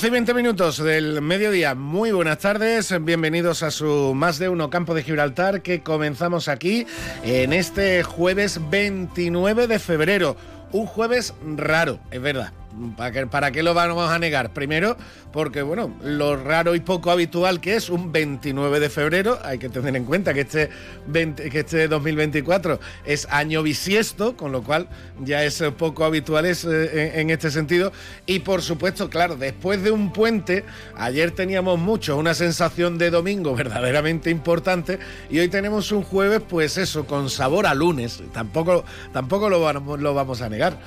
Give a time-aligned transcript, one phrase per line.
[0.00, 1.74] 12 y 20 minutos del mediodía.
[1.74, 3.04] Muy buenas tardes.
[3.04, 6.86] Bienvenidos a su Más de Uno Campo de Gibraltar que comenzamos aquí
[7.22, 10.36] en este jueves 29 de febrero.
[10.72, 12.50] Un jueves raro, es verdad
[12.96, 14.52] ¿Para qué, ¿Para qué lo vamos a negar?
[14.52, 14.96] Primero,
[15.32, 19.68] porque bueno, lo raro y poco habitual que es un 29 de febrero, hay que
[19.68, 20.70] tener en cuenta que este,
[21.12, 24.88] que este 2024 es año bisiesto, con lo cual
[25.22, 27.92] ya es poco habitual eh, en, este sentido.
[28.26, 30.64] Y por supuesto, claro, después de un puente,
[30.96, 36.78] ayer teníamos mucho, una sensación de domingo verdaderamente importante, y hoy tenemos un jueves, pues
[36.78, 38.22] eso, con sabor a lunes.
[38.32, 40.78] Tampoco, tampoco lo, lo vamos a negar.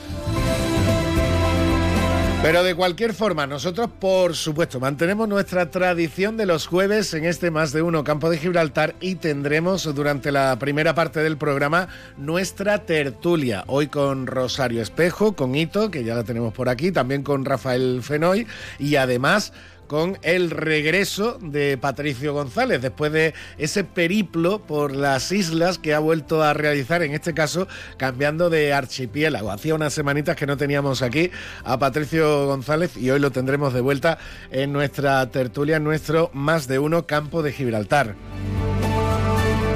[2.43, 7.51] Pero de cualquier forma, nosotros, por supuesto, mantenemos nuestra tradición de los jueves en este
[7.51, 12.79] Más de Uno Campo de Gibraltar y tendremos durante la primera parte del programa nuestra
[12.79, 13.63] tertulia.
[13.67, 18.01] Hoy con Rosario Espejo, con Ito, que ya la tenemos por aquí, también con Rafael
[18.03, 18.45] Fenoy
[18.77, 19.53] y además
[19.93, 25.99] con el regreso de Patricio González, después de ese periplo por las islas que ha
[25.99, 29.51] vuelto a realizar, en este caso cambiando de archipiélago.
[29.51, 31.29] Hacía unas semanitas que no teníamos aquí
[31.63, 34.17] a Patricio González y hoy lo tendremos de vuelta
[34.49, 38.15] en nuestra tertulia, en nuestro más de uno campo de Gibraltar.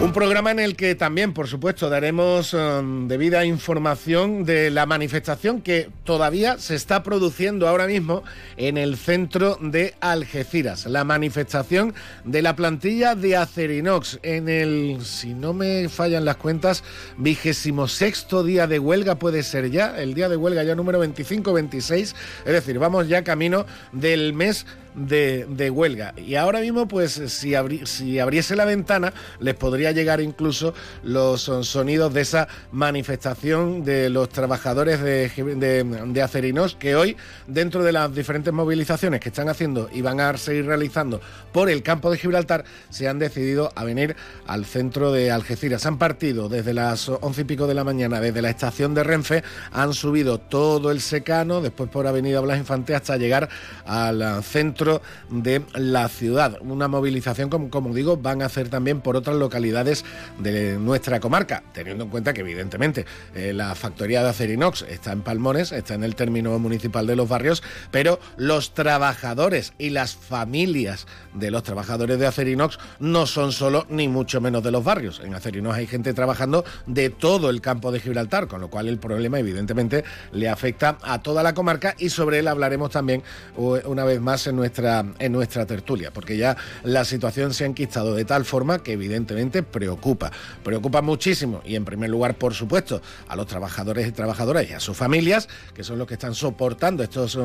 [0.07, 5.61] Un programa en el que también, por supuesto, daremos um, debida información de la manifestación
[5.61, 8.23] que todavía se está produciendo ahora mismo
[8.55, 10.85] en el centro de Algeciras.
[10.85, 16.85] La manifestación de la plantilla de Acerinox en el, si no me fallan las cuentas,
[17.17, 21.93] vigésimo sexto día de huelga puede ser ya, el día de huelga ya número 25-26,
[21.95, 22.15] es
[22.45, 24.65] decir, vamos ya camino del mes
[24.97, 26.13] de, huelga.
[26.17, 27.53] Y ahora mismo, pues si,
[27.85, 34.29] si abriese la ventana, les podría llegar incluso los sonidos de esa manifestación de los
[34.29, 37.15] trabajadores de, de, Acerinos, que hoy,
[37.45, 41.21] dentro de las diferentes movilizaciones que están haciendo y van a seguir realizando
[41.53, 44.15] por el campo de Gibraltar, se han decidido a venir
[44.47, 45.85] al centro de Algeciras.
[45.85, 49.43] Han partido desde las once y pico de la mañana, desde la estación de Renfe,
[49.71, 53.49] han subido todo el secano, después por Avenida Blas Infante, hasta llegar
[53.85, 54.86] al centro
[55.29, 56.57] de la ciudad.
[56.61, 60.05] Una movilización, como, digo, van a hacer también por otras localidades
[60.39, 63.05] de nuestra comarca, teniendo en cuenta que evidentemente
[63.35, 67.27] eh, la factoría de Acerinox está en Palmones, está en el término municipal de los
[67.27, 73.85] barrios, pero los trabajadores y las familias de los trabajadores de Acerinox no son solo
[73.89, 75.21] ni mucho menos de los barrios.
[75.23, 78.99] En Acerinox hay gente trabajando de todo el campo de Gibraltar, con lo cual el
[78.99, 83.23] problema evidentemente le afecta a toda la comarca y sobre él hablaremos también
[83.55, 88.15] una vez más en nuestra en nuestra tertulia, porque ya la situación se ha enquistado
[88.15, 90.31] de tal forma que evidentemente preocupa.
[90.63, 94.79] Preocupa muchísimo y en primer lugar, por supuesto, a los trabajadores y trabajadoras y a
[94.79, 97.37] sus familias, que son los que están soportando estos,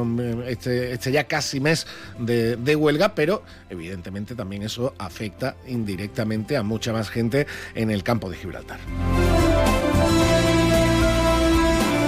[0.46, 1.86] este, este ya casi mes
[2.18, 8.30] de huelga, pero evidentemente también eso afecta indirectamente a mucha más gente en el campo
[8.30, 8.78] de Gibraltar.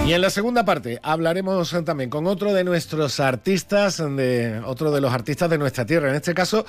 [0.06, 5.14] Y en la segunda parte hablaremos también con otro de nuestros artistas, otro de los
[5.14, 6.66] artistas de nuestra tierra, en este caso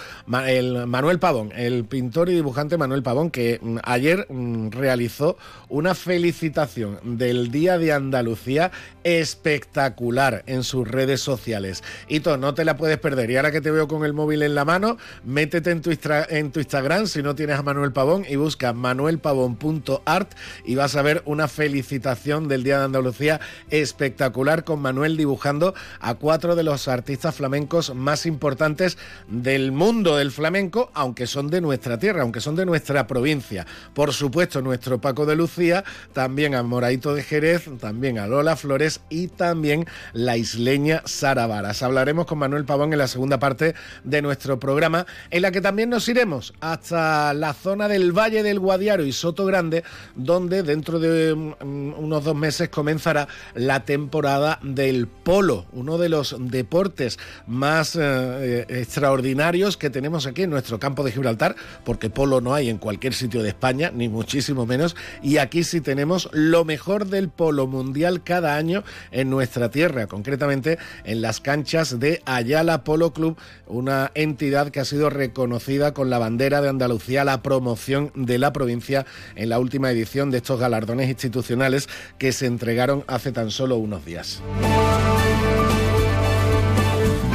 [0.48, 5.38] el Manuel Pavón, el pintor y dibujante Manuel Pavón, que mm, ayer mm, realizó
[5.68, 8.72] una felicitación del Día de Andalucía
[9.04, 11.84] espectacular en sus redes sociales.
[12.24, 13.30] Tú no te la puedes perder.
[13.32, 16.52] Y ahora que te veo con el móvil en la mano, métete en tu, en
[16.52, 20.32] tu Instagram si no tienes a Manuel Pavón y busca manuelpavón.art
[20.66, 23.25] y vas a ver una felicitación del Día de Andalucía
[23.70, 28.98] espectacular con Manuel dibujando a cuatro de los artistas flamencos más importantes
[29.28, 33.66] del mundo del flamenco, aunque son de nuestra tierra, aunque son de nuestra provincia.
[33.94, 35.84] Por supuesto, nuestro Paco de Lucía,
[36.14, 41.84] también a Moraito de Jerez, también a Lola Flores y también la isleña Sara Varas.
[41.84, 45.90] Hablaremos con Manuel Pavón en la segunda parte de nuestro programa, en la que también
[45.90, 49.84] nos iremos hasta la zona del Valle del Guadiaro y Soto Grande,
[50.16, 53.15] donde dentro de mm, unos dos meses comenzará
[53.54, 57.18] la temporada del polo, uno de los deportes
[57.48, 62.70] más eh, extraordinarios que tenemos aquí en nuestro campo de Gibraltar, porque polo no hay
[62.70, 67.30] en cualquier sitio de España, ni muchísimo menos, y aquí sí tenemos lo mejor del
[67.30, 73.38] polo mundial cada año en nuestra tierra, concretamente en las canchas de Ayala Polo Club,
[73.68, 78.54] una entidad que ha sido reconocida con la bandera de Andalucía, la promoción de la
[78.54, 83.78] provincia en la última edición de estos galardones institucionales que se entregaron hace tan solo
[83.78, 84.42] unos días.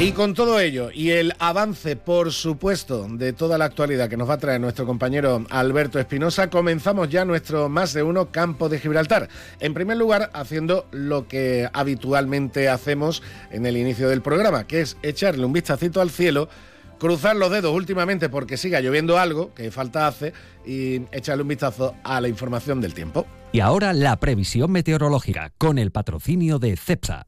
[0.01, 4.31] Y con todo ello y el avance, por supuesto, de toda la actualidad que nos
[4.31, 8.79] va a traer nuestro compañero Alberto Espinosa, comenzamos ya nuestro más de uno campo de
[8.79, 9.29] Gibraltar.
[9.61, 14.97] En primer lugar, haciendo lo que habitualmente hacemos en el inicio del programa, que es
[15.03, 16.49] echarle un vistacito al cielo
[17.01, 20.33] cruzar los dedos últimamente porque siga lloviendo algo, que falta hace,
[20.65, 23.27] y echarle un vistazo a la información del tiempo.
[23.51, 27.27] Y ahora la previsión meteorológica con el patrocinio de CEPSA.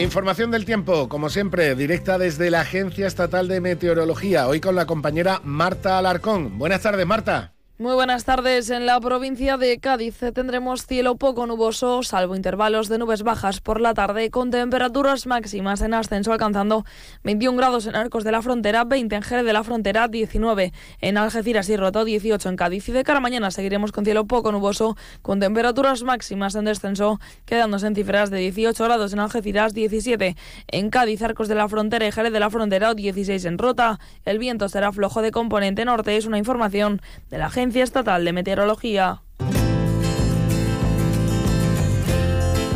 [0.00, 4.86] Información del tiempo, como siempre, directa desde la Agencia Estatal de Meteorología, hoy con la
[4.86, 6.58] compañera Marta Alarcón.
[6.58, 7.55] Buenas tardes, Marta.
[7.78, 8.70] Muy buenas tardes.
[8.70, 13.82] En la provincia de Cádiz tendremos cielo poco nuboso, salvo intervalos de nubes bajas por
[13.82, 16.86] la tarde, con temperaturas máximas en ascenso alcanzando
[17.22, 21.18] 21 grados en Arcos de la Frontera, 20 en Jerez de la Frontera, 19 en
[21.18, 22.88] Algeciras y Roto, 18 en Cádiz.
[22.88, 27.20] Y de cara a mañana seguiremos con cielo poco nuboso, con temperaturas máximas en descenso,
[27.44, 30.34] quedándose en cifras de 18 grados en Algeciras, 17
[30.68, 34.00] en Cádiz, Arcos de la Frontera y Jerez de la Frontera, 16 en Rota.
[34.24, 38.32] El viento será flojo de componente norte, es una información de la Agencia Estatal de
[38.32, 39.22] Meteorología.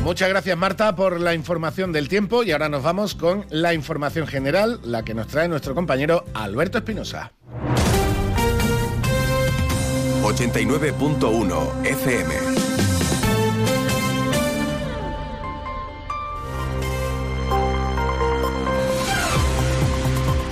[0.05, 4.27] Muchas gracias Marta por la información del tiempo y ahora nos vamos con la información
[4.27, 7.33] general, la que nos trae nuestro compañero Alberto Espinosa.
[10.23, 12.50] 89.1 FM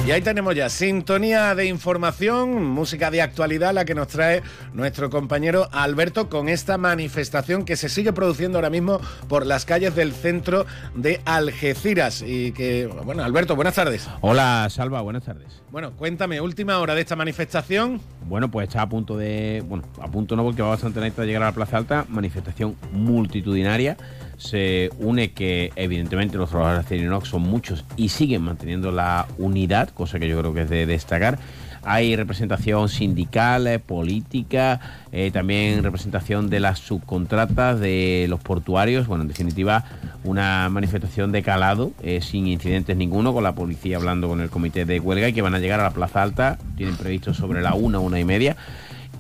[0.09, 5.11] Y ahí tenemos ya sintonía de información, música de actualidad, la que nos trae nuestro
[5.11, 10.15] compañero Alberto con esta manifestación que se sigue produciendo ahora mismo por las calles del
[10.15, 10.65] centro
[10.95, 12.25] de Algeciras.
[12.27, 14.09] Y que, bueno, Alberto, buenas tardes.
[14.23, 15.61] Hola, Salva, buenas tardes.
[15.71, 18.01] Bueno, cuéntame, última hora de esta manifestación.
[18.25, 21.27] Bueno, pues está a punto de, bueno, a punto no porque va bastante lenta de
[21.27, 23.99] llegar a la Plaza Alta, manifestación multitudinaria
[24.39, 29.91] se une que evidentemente los trabajadores de Acerinox son muchos y siguen manteniendo la unidad,
[29.91, 31.39] cosa que yo creo que es de destacar.
[31.85, 34.81] Hay representación sindical, eh, política,
[35.13, 39.07] eh, también representación de las subcontratas, de los portuarios.
[39.07, 39.85] Bueno, en definitiva,
[40.25, 44.85] una manifestación de calado, eh, sin incidentes ninguno, con la policía hablando con el comité
[44.85, 46.59] de huelga y que van a llegar a la Plaza Alta.
[46.77, 48.57] Tienen previsto sobre la una, una y media.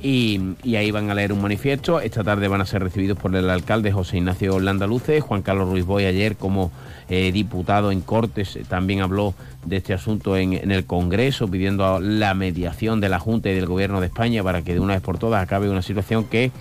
[0.01, 2.01] Y, ahí van a leer un manifiesto.
[2.01, 5.21] Esta tarde van a ser recibidos por el alcalde José Ignacio Landaluce.
[5.21, 6.71] Juan Carlos Ruiz Boy ayer como
[7.09, 9.35] eh, diputado en Cortes eh, también habló
[9.65, 14.01] de este asunto en, el Congreso pidiendo la mediación de la Junta y del Gobierno
[14.01, 16.53] de España para que de una vez por todas acabe una situación que,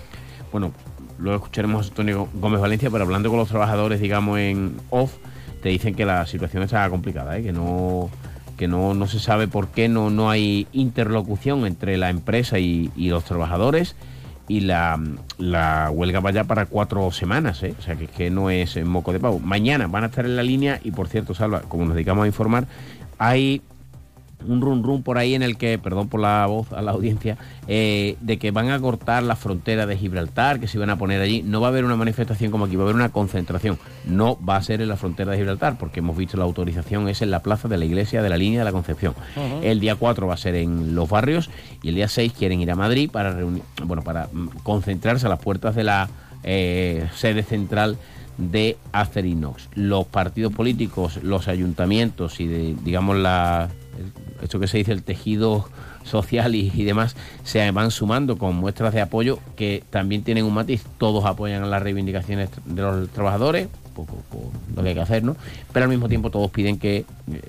[0.51, 0.71] bueno,
[1.19, 5.13] luego escucharemos a Antonio Gómez Valencia, pero hablando con los trabajadores, digamos, en off,
[5.61, 7.43] te dicen que la situación está complicada, ¿eh?
[7.43, 8.09] que no
[8.57, 12.91] que no, no se sabe por qué no, no hay interlocución entre la empresa y,
[12.97, 13.95] los trabajadores
[14.49, 14.99] y la,
[15.37, 17.75] la, huelga vaya para cuatro semanas, ¿eh?
[17.77, 19.39] o sea que, que no es moco de pavo.
[19.39, 22.27] Mañana van a estar en la línea y por cierto, Salva, como nos dedicamos a
[22.27, 22.67] informar,
[23.17, 23.61] hay
[24.45, 27.37] un run run por ahí en el que, perdón por la voz a la audiencia,
[27.67, 31.21] eh, de que van a cortar la frontera de Gibraltar, que se van a poner
[31.21, 31.41] allí.
[31.43, 33.77] No va a haber una manifestación como aquí, va a haber una concentración.
[34.05, 37.21] No va a ser en la frontera de Gibraltar, porque hemos visto la autorización es
[37.21, 39.15] en la plaza de la iglesia de la línea de la Concepción.
[39.61, 41.49] El día 4 va a ser en los barrios
[41.81, 45.29] y el día 6 quieren ir a Madrid para reunir, bueno, para mm, concentrarse a
[45.29, 46.09] las puertas de la
[46.43, 47.97] eh, sede central
[48.37, 49.69] de Acerinox.
[49.73, 53.17] Los partidos políticos, los ayuntamientos y de, digamos
[53.97, 55.67] la esto que se dice el tejido
[56.03, 60.83] social y, demás, se van sumando con muestras de apoyo que también tienen un matiz.
[60.97, 64.41] Todos apoyan las reivindicaciones de los trabajadores, poco por
[64.75, 65.35] lo que hay que hacer, ¿no?
[65.73, 67.05] Pero al mismo tiempo todos piden que eh,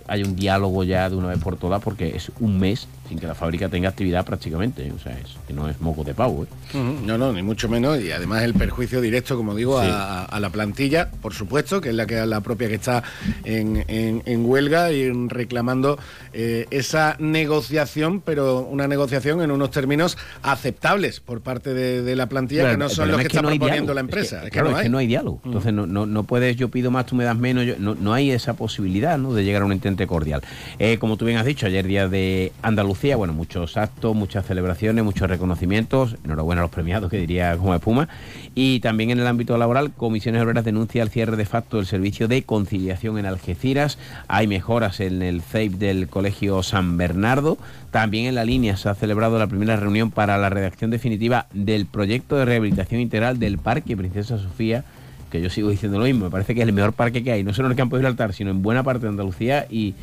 [0.09, 3.27] haya un diálogo ya de una vez por todas porque es un mes sin que
[3.27, 4.93] la fábrica tenga actividad prácticamente.
[4.93, 6.45] O sea, es, que no es moco de pavo.
[6.45, 6.79] ¿eh?
[7.05, 8.01] No, no, ni mucho menos.
[8.01, 12.07] Y además el perjuicio directo, como digo, a, la plantilla, por supuesto, que es la
[12.07, 13.03] que la propia que está
[13.45, 15.99] en, huelga y reclamando
[16.33, 22.71] eh, esa negociación, pero una negociación en unos términos aceptables por parte de, la plantilla,
[22.71, 24.39] que no son los que está proponiendo la empresa.
[24.39, 24.83] Es que, claro, no hay.
[24.83, 25.41] es que no hay diálogo.
[25.45, 27.79] Entonces no, no, no, puedes, yo pido más, tú me das menos.
[27.79, 29.33] no, no hay esa posibilidad ¿no?
[29.33, 30.43] de llegar a un intento cordial.
[30.79, 35.05] Eh, como tú bien has dicho, ayer día de Andalucía Bueno, muchos actos, muchas celebraciones,
[35.05, 36.17] muchos reconocimientos.
[36.25, 38.09] Enhorabuena a los premiados, que diría como espuma.
[38.57, 42.27] Y también en el ámbito laboral, Comisiones Obreras denuncia el cierre de facto del servicio
[42.27, 43.99] de conciliación en Algeciras.
[44.27, 47.57] Hay mejoras en el CEIP del Colegio San Bernardo.
[47.93, 51.87] También en la línea se ha celebrado la primera reunión para la redacción definitiva del
[51.87, 54.85] proyecto de rehabilitación integral del Parque Princesa Sofía
[55.31, 57.45] que yo sigo diciendo lo mismo, me parece que es el mejor parque que hay,
[57.45, 59.95] no solo en el campo de Gibraltar, sino en buena parte de Andalucía y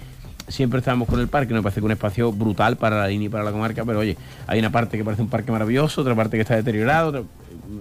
[0.47, 3.29] siempre estamos con el parque, me parece que un espacio brutal para la línea y
[3.29, 6.37] para la comarca, pero oye, hay una parte que parece un parque maravilloso, otra parte
[6.37, 7.25] que está deteriorado,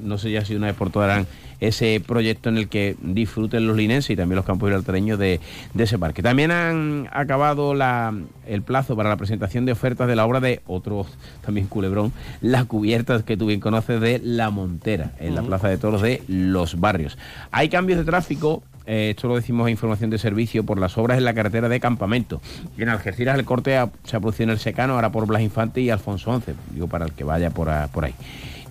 [0.02, 1.26] no sé ya si una vez por todas harán
[1.60, 5.40] ese proyecto en el que disfruten los linenses y también los campos gibraltareños de,
[5.72, 6.22] de ese parque.
[6.22, 8.12] También han acabado la,
[8.46, 11.06] el plazo para la presentación de ofertas de la obra de otro
[11.44, 15.78] también culebrón, las cubiertas que tú bien conoces de La Montera, en la Plaza de
[15.78, 17.16] Toros de Los Barrios.
[17.50, 21.18] Hay cambios de tráfico eh, esto lo decimos a información de servicio, por las obras
[21.18, 22.40] en la carretera de Campamento.
[22.78, 25.80] En Algeciras el corte ha- se ha producido en el Secano, ahora por Blas Infante
[25.80, 28.14] y Alfonso XI, digo para el que vaya por, a- por ahí.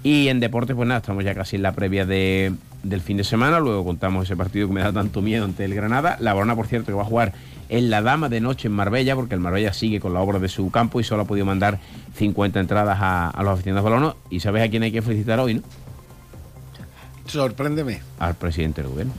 [0.03, 2.53] Y en deportes, pues nada, estamos ya casi en la previa de-
[2.84, 5.74] del fin de semana, luego contamos ese partido que me da tanto miedo ante el
[5.74, 6.17] Granada.
[6.20, 7.32] La Barona, por cierto, que va a jugar
[7.70, 10.50] en la Dama de Noche en Marbella, porque el Marbella sigue con la obra de
[10.50, 11.79] su campo y solo ha podido mandar
[12.17, 14.15] 50 entradas a, a los aficionados balonos.
[14.29, 15.62] ¿Y sabes a quién hay que felicitar hoy, no?
[17.25, 18.01] Sorpréndeme.
[18.20, 19.13] Al presidente del gobierno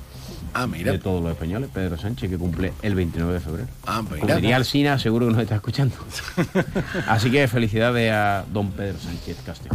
[0.55, 0.93] Ah, mira.
[0.93, 3.69] de todos los españoles, Pedro Sánchez, que cumple el 29 de febrero.
[3.87, 4.37] Ah, pues Como mira.
[4.37, 5.95] diría Alsina, seguro que nos está escuchando.
[7.09, 9.75] Así que felicidades a don Pedro Sánchez Castelo,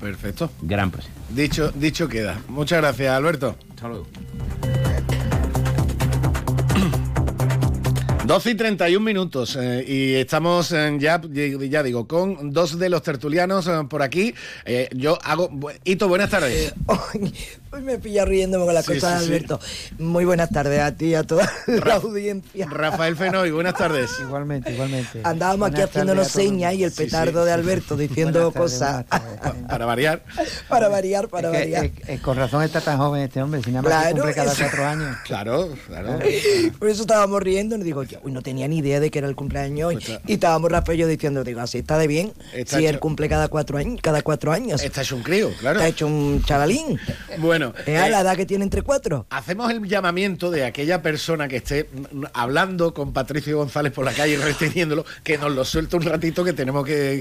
[0.00, 0.50] Perfecto.
[0.62, 1.20] gran presidente.
[1.30, 2.38] Dicho, dicho queda.
[2.48, 3.56] Muchas gracias, Alberto.
[3.70, 4.06] Hasta luego.
[8.26, 13.00] 12 y 31 minutos eh, y estamos eh, ya, ya digo, con dos de los
[13.04, 14.34] tertulianos eh, por aquí.
[14.64, 15.48] Eh, yo hago...
[15.48, 16.74] bu- Hito, buenas tardes.
[17.76, 19.44] Hoy hoy me pilla riéndome con las Sí, cosas sí, de sí.
[19.44, 19.60] Alberto.
[19.98, 22.66] Muy buenas tardes a ti y a toda la Ra- audiencia.
[22.70, 24.10] Rafael Fenoy, buenas tardes.
[24.20, 25.20] Igualmente, igualmente.
[25.24, 27.46] Andábamos aquí Buenas haciéndonos tardes a todo el señas y el petardo sí.
[27.46, 29.04] de Alberto diciendo tardes, cosas.
[29.68, 30.22] Para variar.
[30.68, 31.72] para variar, para Es que,
[32.06, 32.20] variar.
[32.22, 34.86] con razón está tan joven este hombre, si nada más que Claro, cumple cada cuatro
[34.86, 35.16] años.
[35.26, 36.18] Claro, claro.
[36.78, 39.28] Por eso estábamos riendo y digo, yo uy, no tenía ni idea de que era
[39.28, 39.94] el cumpleaños hoy.
[39.96, 42.32] Pues y estábamos Rafael y yo diciendo, digo, así está de bien.
[42.54, 44.82] Está si él cumple cada cuatro años, cada cuatro años.
[44.82, 45.80] Está hecho un crío, claro.
[45.80, 46.98] Está hecho un chavalín.
[47.38, 49.26] Bueno, Es a la edad que tiene entre cuatro.
[49.30, 54.12] hacemos el llamamiento de aquella persona que esté mm, hablando con Patricio González por la
[54.12, 57.20] calle reteniéndolo, que nos lo suelte un ratito que tenemos que,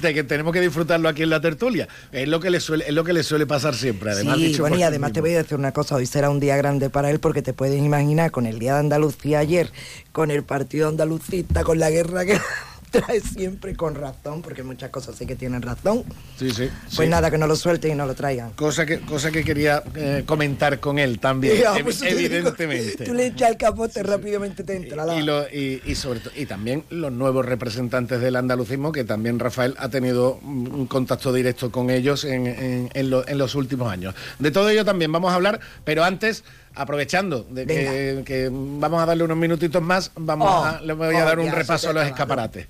[0.00, 1.88] te- tenemos que disfrutarlo aquí en la tertulia.
[2.12, 4.10] Es lo que le suele, es lo que le suele pasar siempre.
[4.12, 6.40] Además, sí, dicho bueno, y además te voy a decir una cosa, hoy será un
[6.40, 9.70] día grande para él porque te puedes imaginar con el Día de Andalucía ayer,
[10.12, 12.38] con el partido andalucista, con la guerra que
[13.02, 16.04] trae siempre con razón, porque muchas cosas sí que tienen razón.
[16.38, 16.68] Sí, sí.
[16.84, 17.08] Pues sí.
[17.08, 18.50] nada, que no lo suelten y no lo traigan.
[18.52, 23.04] Cosa que, cosa que quería eh, comentar con él también, Ya, digo, evidentemente.
[23.04, 25.18] tú le echas el capote rápidamente te entra la...
[25.18, 29.74] y, lo- y- y sobre y también los nuevos representantes del andalucismo que también Rafael
[29.78, 33.90] ha tenido un un contacto directo con ellos en, en- en lo- en los últimos
[33.90, 36.44] años de todo ello también vamos a hablar pero antes
[36.76, 41.16] aprovechando de que, que vamos a darle unos minutitos más vamos Oh, a, le voy
[41.16, 42.66] a oh, dar un ya se repaso a los escaparates.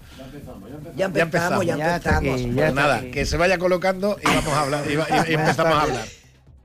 [0.97, 2.43] Ya ya empezamos, ya Ya está empezamos.
[2.43, 5.35] Pues ya nada que se vaya colocando y vamos a hablar y, va- y- y
[5.35, 6.05] empezamos a hablar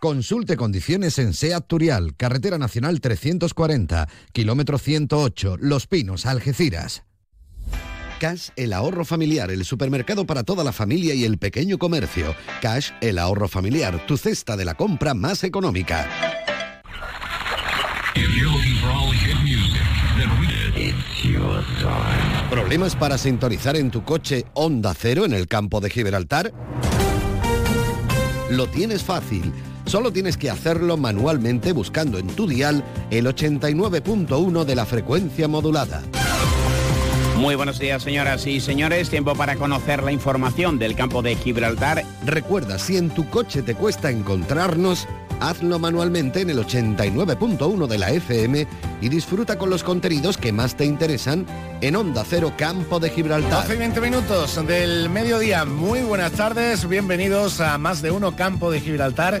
[0.00, 7.02] Consulte condiciones en SEAT Turial, Carretera Nacional 340, kilómetro 108, Los Pinos, Algeciras.
[8.18, 12.34] Cash, el ahorro familiar, el supermercado para toda la familia y el pequeño comercio.
[12.62, 16.08] Cash, el ahorro familiar, tu cesta de la compra más económica.
[22.48, 26.54] ¿Problemas para sintonizar en tu coche Onda Cero en el campo de Gibraltar?
[28.48, 29.52] Lo tienes fácil.
[29.90, 36.00] Solo tienes que hacerlo manualmente buscando en tu dial el 89.1 de la frecuencia modulada.
[37.38, 39.10] Muy buenos días, señoras y señores.
[39.10, 42.04] Tiempo para conocer la información del campo de Gibraltar.
[42.24, 45.08] Recuerda, si en tu coche te cuesta encontrarnos,
[45.40, 48.68] hazlo manualmente en el 89.1 de la FM
[49.00, 51.46] y disfruta con los contenidos que más te interesan
[51.80, 53.62] en Onda Cero Campo de Gibraltar.
[53.62, 55.64] 12 y 20 minutos del mediodía.
[55.64, 59.40] Muy buenas tardes, bienvenidos a Más de Uno Campo de Gibraltar.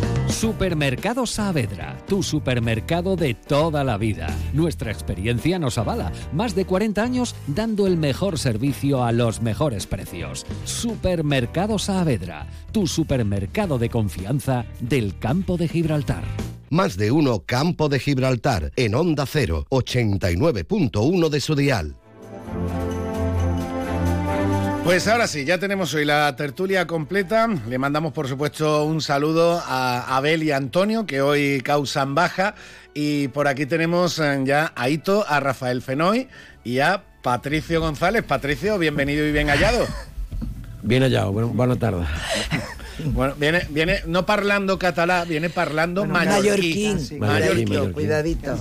[0.31, 4.27] Supermercado Saavedra, tu supermercado de toda la vida.
[4.53, 6.11] Nuestra experiencia nos avala.
[6.33, 10.45] Más de 40 años dando el mejor servicio a los mejores precios.
[10.63, 16.23] Supermercado Saavedra, tu supermercado de confianza del campo de Gibraltar.
[16.69, 21.97] Más de uno Campo de Gibraltar en Onda 0, 89.1 de su dial.
[24.83, 27.47] Pues ahora sí, ya tenemos hoy la tertulia completa.
[27.69, 32.55] Le mandamos, por supuesto, un saludo a Abel y Antonio, que hoy causan baja.
[32.93, 36.27] Y por aquí tenemos eh, ya a Ito, a Rafael Fenoy
[36.63, 38.23] y a Patricio González.
[38.23, 39.85] Patricio, bienvenido y bien hallado.
[40.81, 42.07] Bien hallado, bueno, buenas tardes.
[43.13, 46.93] Bueno, viene, viene no parlando catalán, viene parlando Bueno, mallorquín.
[46.97, 47.69] mallorquín, Mallorquín.
[47.69, 48.55] mallorquín, cuidadito.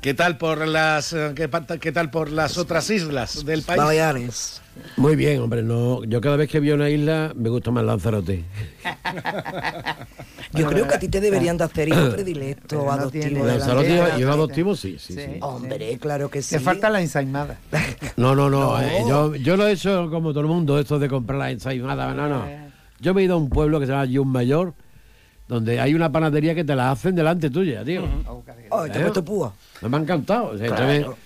[0.00, 1.48] ¿Qué tal por las eh, qué,
[1.80, 3.78] qué tal por las otras islas del país?
[3.82, 4.62] Baleares.
[4.96, 8.42] Muy bien, hombre, no, yo cada vez que veo una isla me gusta más Lanzarote.
[10.54, 13.24] Yo creo que a ti te deberían de hacer hijo predilecto, adoptivo.
[13.44, 15.38] de la Lanzarote y adoptivo sí, sí, sí.
[15.40, 16.56] Hombre, claro que sí.
[16.56, 17.58] Te falta la ensaimada.
[18.16, 18.80] No, no, no, No.
[18.82, 22.12] eh, yo, yo lo he hecho como todo el mundo, esto de comprar la ensaimada,
[22.14, 22.44] no, no.
[23.02, 24.74] Yo me he ido a un pueblo que se llama Yun Mayor,
[25.48, 28.04] donde hay una panadería que te la hacen delante tuya, tío.
[28.70, 29.52] Oh, te he puesto púa.
[29.82, 30.50] Me ha encantado.
[30.52, 31.16] O sea, Claro.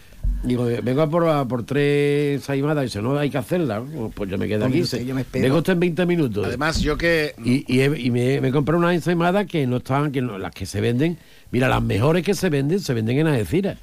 [0.42, 3.80] digo, vengo a por, a por tres ensaimadas y dice, no, hay que hacerla.
[3.80, 4.08] ¿no?
[4.08, 4.84] Pues yo me quedo aquí.
[4.84, 5.42] se- yo me espero.
[5.44, 6.46] Vengo usted en 20 minutos.
[6.46, 9.76] Además, yo que Y, y, he- y me, me he comprado unas ensaimadas que no
[9.76, 11.18] estaban, que no- las que se venden,
[11.50, 13.76] mira, las mejores que se venden, se venden en Algeciras.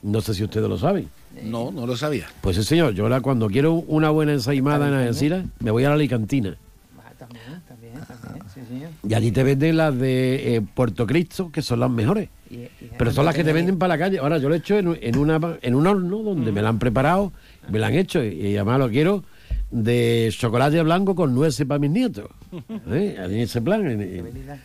[0.00, 1.08] No sé si ustedes lo saben.
[1.44, 2.26] no, no lo sabía.
[2.40, 5.88] Pues sí, señor, yo ahora cuando quiero una buena ensaimada en Algeciras, me voy a
[5.90, 6.56] la Alicantina.
[7.30, 8.44] Ah, También, también, también.
[8.54, 8.90] Sí, señor.
[9.08, 12.28] Y allí te venden las de eh, Puerto Cristo, que son las mejores.
[12.50, 14.18] Y- y Pero son las que te venden para la calle.
[14.18, 16.70] Ahora yo lo he hecho en, un- en una, en un horno donde me la
[16.70, 17.32] han preparado,
[17.68, 19.24] me la han hecho y, y además lo quiero
[19.70, 22.26] de chocolate blanco con nueces para mis nietos.
[22.90, 23.16] ¿Eh?
[23.18, 23.86] En ese plan.
[23.90, 24.60] en- en-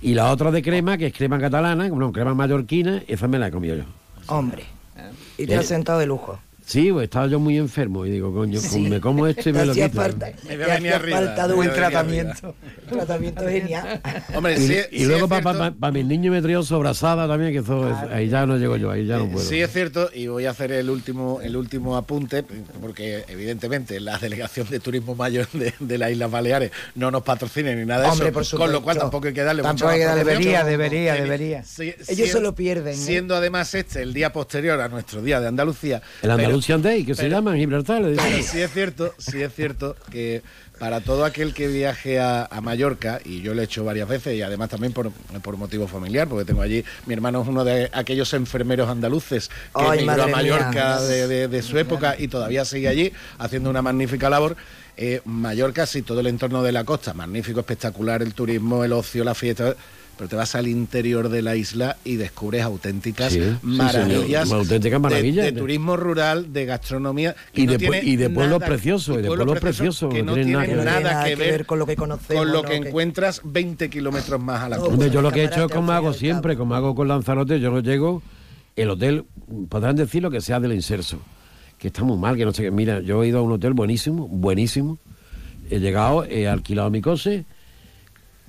[0.00, 3.48] y la otra de crema, que es crema catalana, no, crema mallorquina, esa me la
[3.48, 3.84] he comido yo.
[4.28, 4.62] Hombre.
[5.36, 6.38] Y te Eh, has sentado de lujo.
[6.68, 8.80] Sí, pues estaba yo muy enfermo y digo, coño, Sí.
[8.80, 9.88] me como esto y me lo quito.
[9.90, 12.54] falta, Me voy a venir arriba, falta de un tratamiento.
[12.90, 14.02] tratamiento genial.
[14.34, 17.60] Hombre, Y, sí, y sí luego para cierto- mis niños me trío sobrasada también, que
[17.60, 19.46] eso es- ahí ya no llego yo, ahí ya no puedo.
[19.48, 22.44] Sí es cierto, y voy a hacer el último, el último apunte,
[22.82, 27.74] porque evidentemente la Delegación de Turismo Mayor de, de las Islas Baleares no nos patrocina
[27.74, 29.94] ni nada de Hombre, eso, por con lo cual tampoco hay que darle Tampoco mucha
[29.94, 31.64] hay que darle- debería, debería, debería.
[31.64, 32.92] sí, Ellos se sien- lo pierden.
[32.92, 32.96] ¿eh?
[32.96, 36.02] Siendo además este el día posterior a nuestro día de Andalucía.
[36.20, 36.30] El
[36.82, 38.02] Day, que se pero- llama en Gibraltar.
[38.02, 38.24] le dicen.
[38.30, 40.42] pero sí es cierto, sí es cierto que
[40.78, 44.36] para todo aquel que viaje a, a Mallorca, y yo lo he hecho varias veces,
[44.36, 45.10] y además también por,
[45.42, 49.54] por motivo familiar, porque tengo allí, mi hermano es uno de aquellos enfermeros andaluces que
[49.74, 51.00] Ay, emigró a Mallorca mía.
[51.00, 54.56] de, de- de su época y todavía sigue allí haciendo una magnífica labor.
[54.96, 59.22] Eh, Mallorca, sí, todo el entorno de la costa, magnífico, espectacular, el turismo, el ocio,
[59.24, 59.74] la fiesta.
[60.18, 64.50] Pero te vas al interior de la isla y descubres auténticas Sí, sí, maravillas.
[64.50, 65.44] auténticas de- maravillas.
[65.46, 67.36] De, turismo rural, de gastronomía.
[67.54, 70.58] Y no de, y de pueblos preciosos, y de pueblos preciosos, que no tienen tiene
[70.58, 70.84] nada que ver.
[71.12, 72.42] nada que ver con lo que conocemos.
[72.42, 72.68] con lo ¿no?
[72.68, 74.92] que encuentras 20 kilómetros más a la costa.
[74.92, 77.70] Hombre, yo lo que he hecho es como hago siempre, como hago con Lanzarote, yo
[77.70, 78.20] no llego,
[78.74, 79.24] el hotel,
[79.68, 81.20] podrán decir lo que sea del inserso,
[81.78, 82.70] que está muy mal, que no sé qué.
[82.72, 84.98] Mira, yo he ido a un hotel buenísimo, buenísimo,
[85.70, 87.44] he llegado, he alquilado mi coche,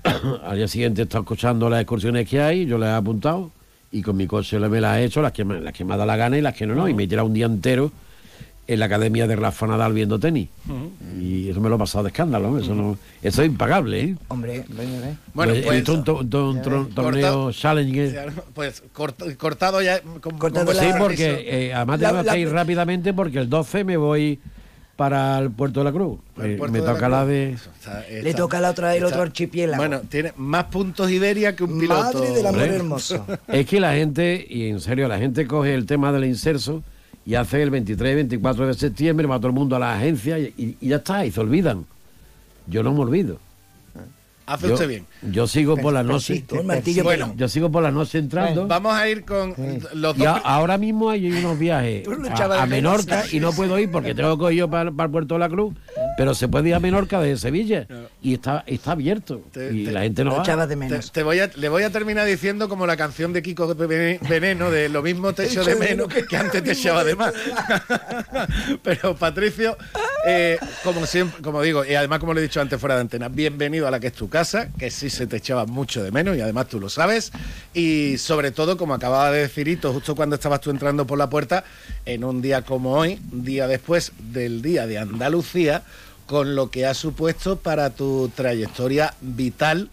[0.45, 3.51] al día siguiente he estado escuchando las excursiones que hay, yo las he apuntado,
[3.91, 5.97] y con mi coche me las he hecho, las que, me, las que me ha
[5.97, 7.91] dado la gana y las que no, no, y me he tirado un día entero
[8.67, 10.47] en la academia de Rafa Nadal viendo tenis.
[11.19, 14.15] Y eso me lo he pasado de escándalo, eso, no, eso es impagable, ¿eh?
[14.27, 14.63] Hombre,
[15.33, 18.31] Bueno, He pues, visto un, to- un to- un tro- torneo Challenger.
[18.53, 19.99] pues cort- cortado ya.
[20.21, 23.97] con- con Sí, porque eh, además tengo que la- ir rápidamente porque el 12 me
[23.97, 24.39] voy
[24.99, 26.19] para el Puerto de la Cruz.
[26.41, 27.29] Eh, me la toca la Cruz.
[27.29, 28.21] de...
[28.21, 29.81] Le toca la otra, el está- otro archipiélago.
[29.81, 32.19] Bueno, tiene más puntos Iberia que un piloto.
[32.19, 32.75] Madre del amor Hombre.
[32.75, 33.25] hermoso.
[33.47, 36.83] Es que la gente, y en serio, la gente coge el tema del inserso
[37.25, 40.37] y hace el 23 y 24 de septiembre, va todo el mundo a la agencia
[40.37, 41.85] y ya está, y se olvidan.
[42.67, 43.39] Yo no me olvido.
[44.49, 45.05] Hace Yo- usted bien.
[45.21, 46.33] Yo sigo por la noche.
[46.33, 47.33] Persito, el martillo Bueno.
[47.37, 48.67] Yo sigo por la noche entrando.
[48.67, 49.53] Vamos a ir con
[49.93, 50.41] los Y a- dos.
[50.43, 52.07] ahora mismo hay unos viajes
[52.57, 55.35] a, Menorca y no puedo ir porque tengo que ir yo para, para el Puerto
[55.35, 55.75] de la Cruz,
[56.17, 57.85] pero se puede ir a Menorca desde Sevilla
[58.21, 60.65] y está, está abierto Te- y te- la gente no va.
[60.67, 61.11] de menos.
[61.11, 64.89] te voy a, le voy a terminar diciendo como la canción de Kiko Veneno, de
[64.89, 67.33] lo mismo te echo de menos que antes te echaba de más.
[68.83, 69.77] Pero Patricio,
[70.25, 73.29] eh, como siempre, como digo, y además como le he dicho antes fuera de antena,
[73.29, 76.37] bienvenido a la que es tu casa, que sí se te echaba mucho de menos
[76.37, 77.31] y además tú lo sabes.
[77.73, 81.29] Y sobre todo, como acababa de decir Ito, justo cuando estabas tú entrando por la
[81.29, 81.63] puerta,
[82.05, 85.83] en un día como hoy, día después del Día de Andalucía,
[86.25, 89.89] con lo que ha supuesto para tu trayectoria vital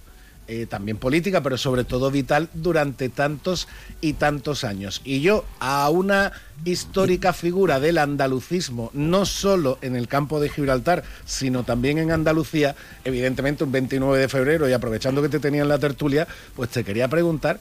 [0.48, 3.66] eh, también política, pero sobre todo vital durante tantos
[4.00, 5.00] y tantos años.
[5.04, 6.32] Y yo a una
[6.64, 12.76] histórica figura del andalucismo, no solo en el campo de Gibraltar, sino también en Andalucía,
[13.04, 16.85] evidentemente un 29 de febrero, y aprovechando que te tenía en la tertulia, pues te
[16.85, 17.61] quería preguntar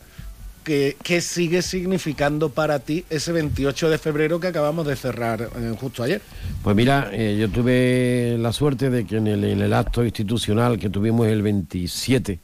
[0.65, 6.01] ¿Qué sigue significando para ti ese 28 de febrero que acabamos de cerrar eh, justo
[6.01, 6.23] ayer?
[6.63, 11.27] Pues mira, eh, yo tuve la suerte de que en el acto institucional que tuvimos
[11.27, 12.39] el 27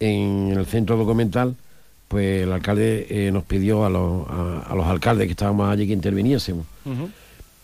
[0.00, 1.56] en el centro documental,
[2.08, 5.86] pues el alcalde eh, nos pidió a los, a, a los alcaldes que estábamos allí
[5.86, 6.64] que interviniésemos.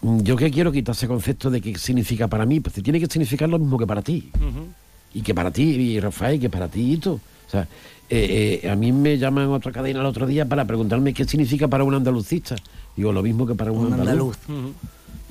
[0.03, 3.07] Mm, Yo que quiero quitar ese concepto de qué significa para mí, pues tiene que
[3.07, 4.31] significar lo mismo que para ti.
[5.14, 7.12] Y que para ti, y Rafael, que para ti y tú.
[7.47, 7.68] O sea,
[8.11, 11.68] eh, eh, a mí me llaman otra cadena el otro día para preguntarme qué significa
[11.68, 12.57] para un andalucista.
[12.97, 14.37] Digo, lo mismo que para un, Un andaluz.
[14.49, 14.75] andaluz.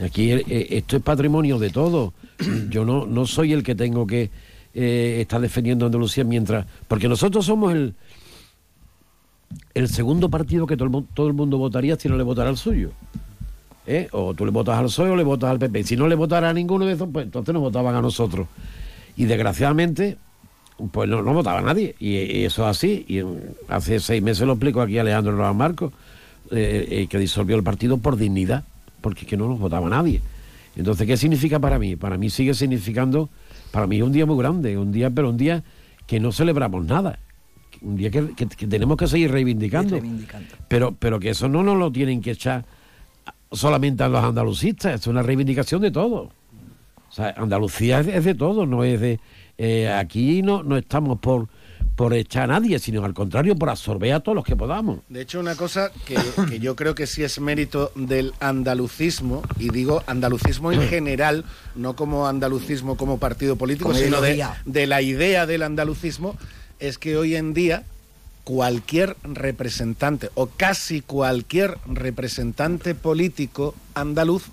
[0.04, 2.14] Aquí eh, esto es patrimonio de todos.
[2.70, 4.30] Yo no, no soy el que tengo que
[4.74, 6.66] eh, estar defendiendo Andalucía mientras...
[6.88, 7.96] Porque nosotros somos el,
[9.74, 12.58] el segundo partido que todo el, todo el mundo votaría si no le votara al
[12.58, 12.92] suyo.
[13.86, 14.08] ¿Eh?
[14.12, 15.84] O tú le votas al PSOE o le votas al PP.
[15.84, 18.48] Si no le votara a ninguno de esos, pues entonces nos votaban a nosotros.
[19.18, 20.18] Y desgraciadamente,
[20.92, 21.96] pues no, votaba nadie.
[22.00, 23.06] Y, y eso es así.
[23.08, 25.94] Y mm, hace seis meses lo explico aquí a Alejandro Rojas Marcos,
[26.52, 28.64] eh, eh, que disolvió el partido por dignidad,
[29.02, 30.22] porque es que no nos votaba nadie.
[30.76, 31.96] Entonces, ¿qué significa para mí?
[31.96, 33.30] Para mí sigue significando,
[33.74, 35.64] para mí es un día muy grande, un día, pero un día
[36.06, 37.18] que no celebramos nada.
[37.82, 39.96] Un día que, que- que tenemos que seguir reivindicando.
[39.96, 40.48] Reivindicando.
[40.68, 42.66] Pero, pero que eso no nos lo tienen que echar
[43.52, 46.30] solamente a los andalucistas, es una reivindicación de todo.
[47.10, 49.20] O sea, Andalucía es, es de todo, no es de...
[49.58, 51.48] eh, aquí no, no estamos por,
[51.96, 55.00] por echar a nadie, sino al contrario, por absorber a todos los que podamos.
[55.10, 56.18] De hecho, una cosa que,
[56.50, 61.96] que yo creo que sí es mérito del andalucismo, y digo andalucismo en general, no
[61.96, 66.36] como andalucismo como partido político, Como sino de, de la idea del andalucismo,
[66.80, 67.84] es que hoy en día
[68.44, 74.44] cualquier representante o casi cualquier representante político andaluz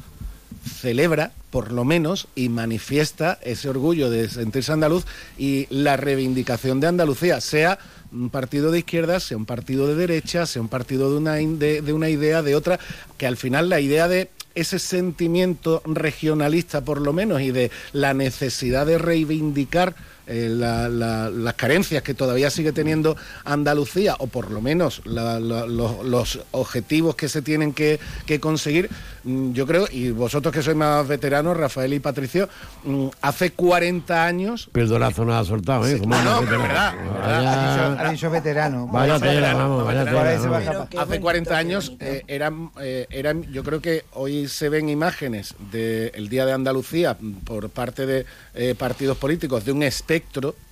[0.65, 5.05] celebra por lo menos y manifiesta ese orgullo de sentirse andaluz
[5.37, 7.79] y la reivindicación de Andalucía, sea
[8.13, 11.83] un partido de izquierda, sea un partido de derecha, sea un partido de una, de,
[11.83, 12.79] de una idea, de otra,
[13.19, 18.15] que al final la idea de ese sentimiento regionalista por lo menos y de la
[18.15, 19.95] necesidad de reivindicar
[20.31, 25.41] eh, la- la- las carencias que todavía sigue teniendo Andalucía, o por lo menos la-
[25.41, 28.89] la- los, los objetivos que se tienen que, que conseguir,
[29.25, 32.49] mm, yo creo, y vosotros que sois más veteranos, Rafael y Patricio,
[32.85, 34.69] mm, hace 40 años...
[34.73, 36.01] Perdonazo nos ha soltado, ¿eh?
[36.11, 36.95] Ah, no, pero veterana.
[36.95, 38.87] verdad, Vaya- Ha dicho, ha dicho veterano.
[38.87, 43.81] Vaya tela, vamos, vaya tela, pa- Hace 40 años eh, eran, eh, eran, yo creo
[43.81, 49.65] que hoy se ven imágenes del Día de Andalucía por parte de eh, partidos políticos
[49.65, 50.20] de un espectro,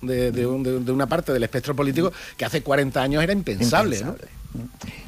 [0.01, 3.97] de, un- de- una parte del espectro político que hace 40 años era impensable.
[4.03, 4.15] ¿no?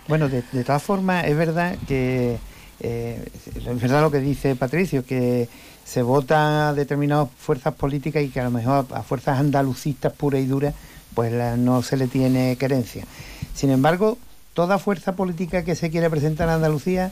[0.08, 2.38] Bueno, de, de todas formas, es verdad que
[2.80, 5.48] eh, es verdad lo que dice Patricio, que
[5.86, 10.42] se vota a determinadas fuerzas políticas y que a lo mejor a fuerzas andalucistas puras
[10.42, 10.74] y duras,
[11.16, 13.06] pues la- no se le tiene querencia.
[13.54, 14.18] Sin embargo,
[14.54, 17.12] toda fuerza política que se quiera presentar a Andalucía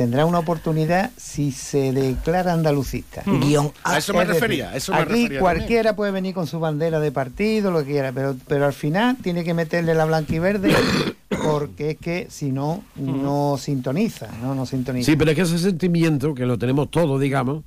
[0.00, 3.22] tendrá una oportunidad si se declara andalucista.
[3.26, 3.92] Guión A.
[3.94, 4.70] A eso me Es decir, refería.
[4.70, 7.90] a eso me aquí refería cualquiera puede venir con su bandera de partido, lo que
[7.92, 10.72] quiera, pero, pero al final tiene que meterle la blanca y verde
[11.44, 15.04] porque es que si no, no sintoniza, no, no sintoniza.
[15.10, 17.62] Sí, pero es que ese sentimiento, que lo tenemos todos, digamos,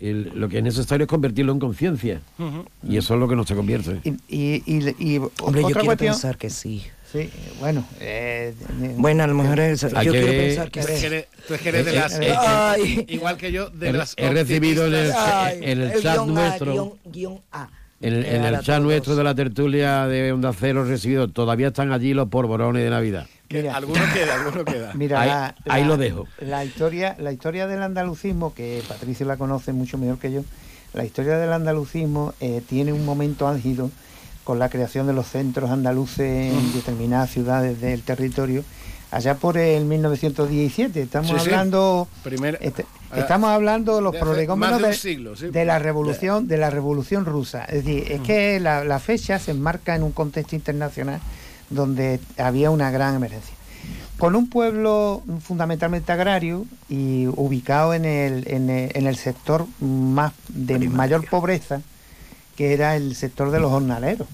[0.00, 2.20] el- lo que es necesario es convertirlo en conciencia.
[2.86, 4.00] Y eso es lo que no se convierte.
[4.04, 6.82] Y, y, y- y Hombre, yo quiero cuestión, pensar que sí.
[7.12, 10.88] Sí, bueno, eh, eh, Bueno, a lo mejor es, yo que- quiero pensar que Tú
[10.88, 11.00] es sí.
[11.00, 12.12] que eres, tú es que eres de Eh, las...
[12.18, 13.04] eh, eh, Ay.
[13.08, 14.14] igual que yo, de He, las...
[14.16, 17.68] he recibido en el, chat A, nuestro, guión- guion A.
[18.00, 21.68] en el, en Para el chat nuestro de la tertulia de Onda Cero recibido, todavía
[21.68, 23.26] están allí los porborones de Navidad.
[23.48, 24.92] Que alguno queda, alguno queda.
[24.94, 26.28] Mira, Ahí- la- ahí la- lo dejo.
[26.38, 30.42] La historia, la historia del andalucismo, que Patricio la conoce mucho mejor que yo,
[30.94, 33.90] la historia del andalucismo eh, tiene un momento álgido
[34.44, 38.64] con la creación de los centros andaluces en determinadas ciudades del territorio,
[39.10, 41.02] allá por el 1917.
[41.02, 41.40] Estamos Sí, sí.
[41.40, 45.48] hablando Primer- este- ah, estamos hablando de los prolegómenos de un de, siglo, sí.
[45.48, 47.64] de la revolución de la revolución rusa.
[47.64, 51.20] Es decir, es que la, la fecha se enmarca en un contexto internacional
[51.68, 53.54] donde había una gran emergencia.
[54.18, 60.32] Con un pueblo fundamentalmente agrario y ubicado en el, en el, en el sector más
[60.48, 61.80] de mayor pobreza,
[62.60, 64.28] que era el sector de los jornaleros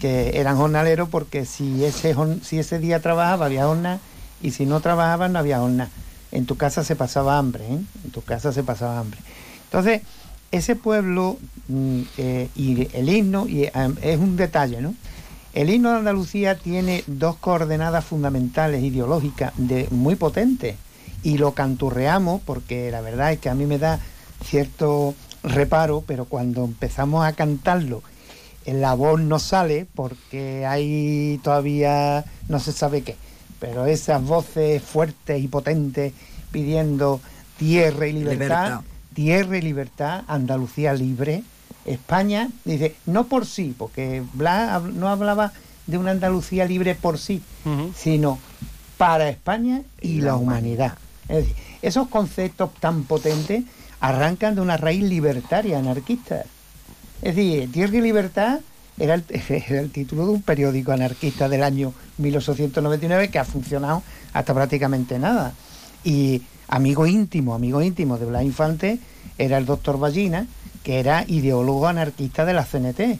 [0.00, 4.00] que eran jornaleros porque si ese, si ese día trabajaba había jornada
[4.42, 5.88] y si no trabajaba no había jornada.
[6.32, 7.78] En tu casa se pasaba hambre, ¿eh?
[8.04, 9.20] en tu casa se pasaba hambre.
[9.66, 10.02] Entonces,
[10.50, 14.92] ese pueblo mm, eh, y el himno, y eh, es un detalle, ¿no?
[15.52, 20.74] El himno de Andalucía tiene dos coordenadas fundamentales ideológicas de, muy potentes
[21.22, 24.00] y lo canturreamos porque la verdad es que a mí me da
[24.44, 28.02] cierto reparo, pero cuando empezamos a cantarlo
[28.66, 33.16] la voz no sale porque hay todavía no se sabe qué,
[33.58, 36.12] pero esas voces fuertes y potentes
[36.50, 37.20] pidiendo
[37.58, 38.80] tierra y libertad, Libertad.
[39.14, 41.42] tierra y libertad, Andalucía libre,
[41.84, 45.52] España, dice, no por sí, porque Blas no hablaba
[45.86, 47.42] de una Andalucía libre por sí,
[47.96, 48.38] sino
[48.98, 50.96] para España y, la humanidad.
[51.28, 53.64] Es decir, esos conceptos tan potentes
[54.00, 56.44] arrancan de una raíz libertaria, anarquista.
[57.22, 58.60] Es decir, Tierra y Libertad
[58.98, 65.18] era el, título de un periódico anarquista del año 1899 que ha funcionado hasta prácticamente
[65.18, 65.54] nada.
[66.04, 68.98] Y amigo íntimo, amigo íntimo de Blas Infante
[69.38, 70.46] era el doctor Ballina,
[70.82, 73.18] que era ideólogo anarquista de la CNT.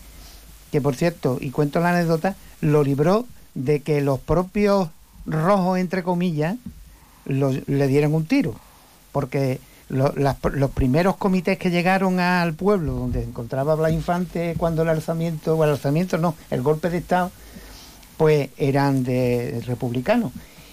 [0.71, 4.91] Que por cierto, y cuento la anécdota, lo libró de que los propios
[5.27, 6.57] rojos, entre comillas,
[7.25, 8.55] le dieran un tiro.
[9.13, 14.55] Porque lo- las- los primeros comités que llegaron al pueblo, donde se encontraba Blas Infante
[14.57, 17.31] cuando el alzamiento, o el alzamiento no, el golpe de Estado,
[18.17, 20.33] pues eran de republicanos.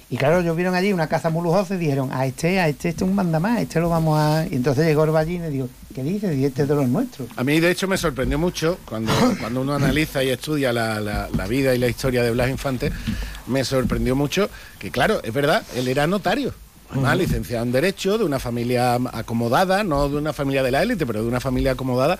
[0.09, 2.87] Y claro, ellos vieron allí una caza muy lujosa y dijeron, a este, a este,
[2.89, 4.45] este es un mandamás, a este lo vamos a...
[4.49, 6.33] Y entonces llegó el Ballín y dijo, ¿qué dices?
[6.37, 7.27] Y este es de los nuestros.
[7.35, 11.27] A mí, de hecho, me sorprendió mucho cuando, cuando uno analiza y estudia la, la-
[11.35, 12.89] la vida y la historia de Blas Infante,
[13.47, 14.49] me sorprendió mucho
[14.79, 16.53] que, claro, es verdad, él era notario.
[16.89, 21.05] Además, licenciado en Derecho, de una familia acomodada, no de una familia de la élite,
[21.05, 22.17] pero de una familia acomodada,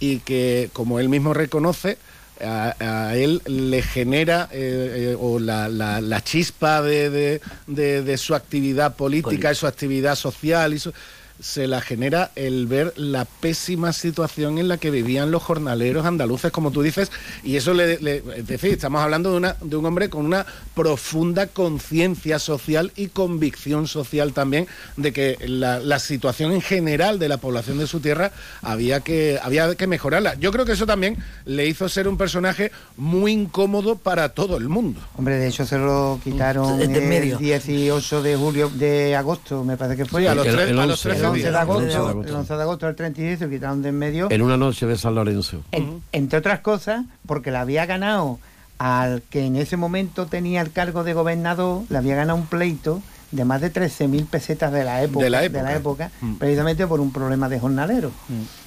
[0.00, 1.98] y que, como él mismo reconoce,
[2.44, 2.74] a,
[3.08, 8.16] a él le genera eh, eh, o la, la- la chispa de, de- de- de
[8.18, 10.92] su actividad política y su actividad social y su-
[11.40, 16.50] se la genera el ver la pésima situación en la que vivían los jornaleros andaluces,
[16.50, 17.10] como tú dices,
[17.44, 20.44] y eso le, le- es decir, estamos hablando de, una, de un hombre con una
[20.74, 27.28] profunda conciencia social y convicción social también de que la, la situación en general de
[27.28, 30.34] la población de su tierra había que, había que mejorarla.
[30.40, 34.68] Yo creo que eso también le hizo ser un personaje muy incómodo para todo el
[34.68, 35.00] mundo.
[35.16, 37.38] Hombre, de hecho se lo quitaron el medio.
[37.38, 40.22] 18 de julio, de agosto, me parece que fue.
[40.22, 41.86] Sí, a los El- tres- el a los 11, trece el 11 de agosto, El
[41.88, 42.28] 11 de agosto.
[42.30, 44.30] el 11 de agosto del 36 se lo quitaron de en medio.
[44.30, 45.62] En una noche de San Lorenzo.
[45.72, 48.38] En- entre otras cosas, porque la había ganado
[48.78, 53.02] al que en ese momento tenía el cargo de gobernador, le había ganado un pleito
[53.32, 55.74] de más de 13.000 pesetas de la época, De la época.
[55.76, 56.34] época, Mm.
[56.36, 58.10] precisamente por un problema de jornalero.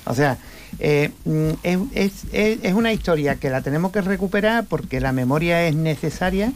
[0.06, 0.38] O sea,
[0.80, 5.14] eh, mm, es, es- es- es una historia que la tenemos que recuperar porque la
[5.14, 6.52] memoria es necesaria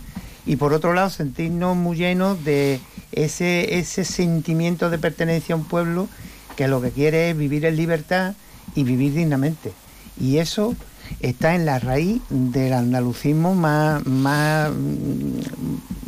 [0.45, 2.79] y por otro lado sentirnos muy llenos de
[3.11, 6.07] ese, ese sentimiento de pertenencia a un pueblo
[6.55, 8.35] que lo que quiere es vivir en libertad
[8.75, 9.73] y vivir dignamente.
[10.19, 10.75] Y eso
[11.19, 14.71] está en la raíz del andalucismo más, más,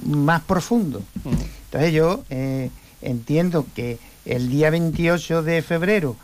[0.05, 1.01] más profundo.
[1.65, 2.69] Entonces yo eh,
[3.01, 6.15] entiendo que el día 28 de febrero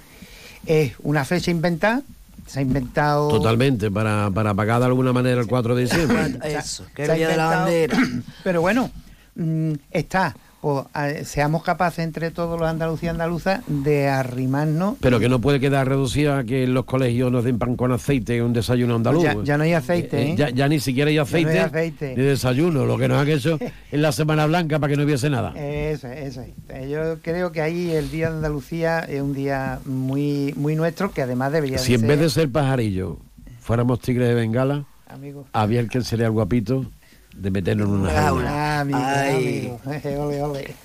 [0.66, 2.04] es una fecha inventada,
[2.46, 3.30] se ha inventado...
[3.30, 6.40] Totalmente, para, para apagar de alguna manera el 4 de diciembre.
[6.44, 7.98] Eso, que se ha el día de la inventado- bandera.
[8.44, 8.92] Pero bueno,
[9.36, 10.36] mm, está.
[10.64, 14.96] Pues, eh, seamos capaces entre todos los andalucía y andaluzas de arrimarnos.
[15.02, 17.92] Pero que no puede quedar reducida a que en los colegios nos den pan con
[17.92, 19.24] aceite, un desayuno andaluz.
[19.26, 20.36] Ya- ya no hay aceite, ¿eh?
[20.38, 22.14] ya, ya ni siquiera hay no aceite, hay aceite.
[22.16, 23.60] ni desayuno, lo que nos han hecho
[23.92, 25.50] en la Semana Blanca para que no hubiese nada.
[25.58, 26.42] Eso, es, eso.
[26.44, 26.52] es.
[26.70, 31.12] Eh, Yo creo que ahí el Día de Andalucía es un día muy, muy nuestro
[31.12, 32.08] que además debería Si en ser...
[32.10, 33.18] vez de ser pajarillo
[33.60, 35.46] fuéramos tigres de Bengala, Amigo.
[35.52, 36.86] había el que sería el guapito
[37.34, 38.50] de meternos en una jaula.
[38.50, 39.72] Ah, amigo, Ay.
[39.86, 40.24] amigo.
[40.28, 40.76] Ole, ole.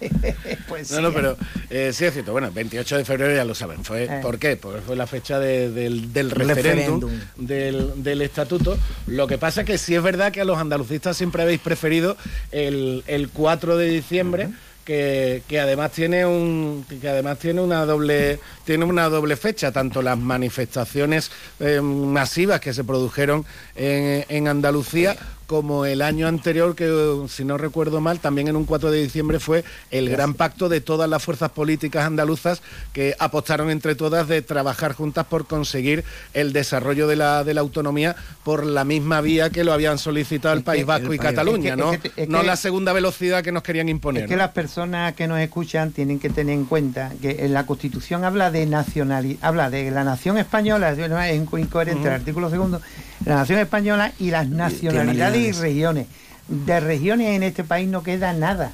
[0.69, 1.03] pues No, sí.
[1.03, 1.37] no, pero
[1.71, 2.33] eh, sí es cierto.
[2.33, 3.85] Bueno, 28 de febrero ya lo saben.
[3.85, 4.19] Fue, Eh.
[4.23, 4.57] ¿Por qué?
[4.57, 7.01] Porque fue la fecha de- del, del Referéndum.
[7.01, 8.79] referéndum, del, del estatuto.
[9.07, 12.17] Lo que pasa es que sí es verdad que a los andalucistas siempre habéis preferido
[12.51, 14.49] el, el 4 de diciembre.
[14.85, 20.01] Que, que además tiene un que además tiene una doble tiene una doble fecha tanto
[20.01, 21.31] las manifestaciones
[21.61, 23.45] eh, masivas que se produjeron
[23.77, 25.15] en, en Andalucía
[25.49, 29.41] como el año anterior que si no recuerdo mal también en un 4 de diciembre
[29.41, 32.61] fue el gran pacto de todas las fuerzas políticas andaluzas
[32.93, 37.63] que apostaron entre todas de trabajar juntas por conseguir el desarrollo de la, de la
[37.63, 41.15] autonomía por la misma vía que lo habían solicitado el Es que País Vasco el
[41.15, 41.93] y País- Cataluña, es que- ¿no?
[41.95, 44.25] es que- es no la segunda velocidad que nos querían imponer.
[44.25, 44.43] Es que ¿no?
[44.43, 48.51] las personas que nos escuchan tienen que tener en cuenta que en la Constitución habla
[48.51, 50.99] de nacionalidad, habla de la nación española, es
[51.41, 52.83] inco- incoherente el artículo segundo,
[53.25, 56.07] la nación española y las nacionalidades y regiones.
[56.48, 58.72] De regiones en este país no queda nada,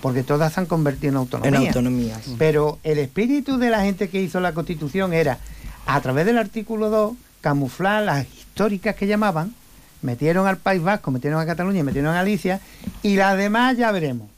[0.00, 1.60] porque todas se han convertido en autonomía.
[1.60, 2.22] En autonomías.
[2.38, 5.38] Pero el espíritu de la gente que hizo la Constitución era,
[5.86, 9.54] a través del artículo 2, camuflar las históricas que llamaban,
[10.00, 12.60] metieron al País Vasco, metieron a Cataluña, metieron a Galicia,
[13.02, 14.28] y las demás ya veremos.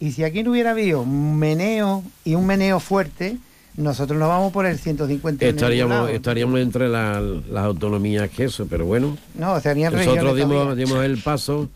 [0.00, 3.36] Y si aquí no hubiera habido un meneo y un meneo fuerte,
[3.76, 6.08] nosotros nos vamos por el 150 en el Estaríamos, lado.
[6.08, 9.16] estaríamos entre la- las autonomías que eso, pero bueno.
[9.34, 11.68] No, Nosotros dimos, dimos el paso,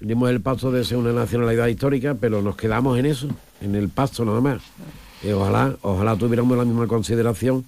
[0.00, 3.28] dimos el paso de ser una nacionalidad histórica, pero nos quedamos en eso,
[3.60, 4.60] en el paso nada más.
[5.22, 7.64] Y ojalá, ojalá tuviéramos la misma consideración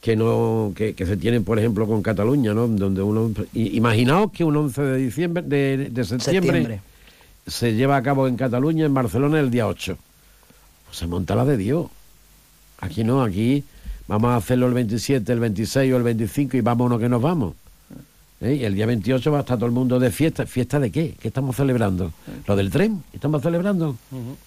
[0.00, 2.66] que no, que, que se tiene, por ejemplo, con Cataluña, ¿no?
[2.68, 6.80] Donde uno, imaginaos que un 11 de diciembre, de, de septiembre, Septiembre.
[7.46, 9.96] se lleva a cabo en Cataluña, en Barcelona, el día 8.
[10.86, 11.86] Pues se monta la de Dios.
[12.80, 13.64] Aquí no, aquí
[14.06, 17.54] vamos a hacerlo el 27, el 26 o el 25 y vámonos que nos vamos.
[18.40, 18.54] ¿Eh?
[18.60, 20.46] Y el día 28 va a estar todo el mundo de fiesta.
[20.46, 21.14] ¿Fiesta de qué?
[21.20, 22.12] ¿Qué estamos celebrando?
[22.46, 23.02] ¿Lo del tren?
[23.10, 23.96] ¿Qué estamos celebrando?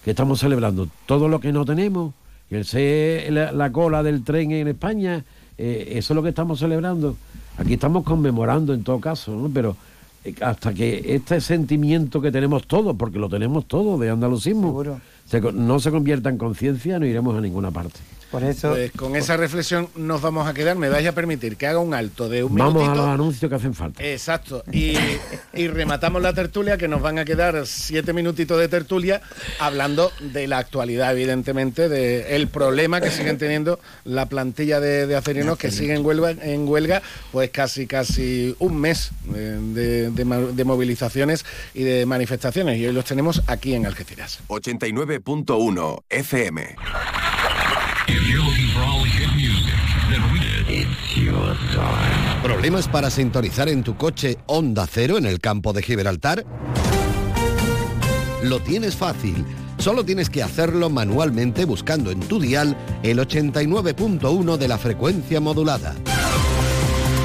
[0.03, 0.87] ¿Qué estamos celebrando?
[1.05, 2.13] Todo lo que no tenemos.
[2.49, 5.23] Y el ser la, la cola del tren en España,
[5.57, 7.17] eh, eso es lo que estamos celebrando.
[7.57, 9.49] Aquí estamos conmemorando en todo caso, ¿no?
[9.53, 9.75] Pero
[10.23, 14.83] eh, hasta que este sentimiento que tenemos todos, porque lo tenemos todo de andalucismo,
[15.25, 17.99] se no se convierta en conciencia, no iremos a ninguna parte.
[18.31, 20.77] Por eso, Pues con esa reflexión nos vamos a quedar.
[20.77, 22.95] Me vais a permitir que haga un alto de un Vamos a minutito.
[23.05, 24.03] los anuncios que hacen falta.
[24.03, 24.63] Exacto.
[24.71, 24.95] Y,
[25.53, 29.21] y rematamos la tertulia, que nos van a quedar siete minutitos de tertulia,
[29.59, 35.15] hablando de la actualidad, evidentemente, de el problema que siguen teniendo la plantilla de, de
[35.15, 37.01] acerinos que siguen en huelga, en huelga,
[37.33, 40.21] pues casi casi un mes eh, de, de
[40.53, 42.77] de movilizaciones y de manifestaciones.
[42.79, 44.39] Y hoy los tenemos aquí en Algeciras.
[44.47, 46.75] 89.1 FM.
[52.43, 56.45] ¿Problemas para sintonizar en tu coche Onda Cero en el campo de Gibraltar?
[58.43, 59.45] Lo tienes fácil.
[59.77, 65.95] Solo tienes que hacerlo manualmente buscando en tu dial el 89.1 de la frecuencia modulada.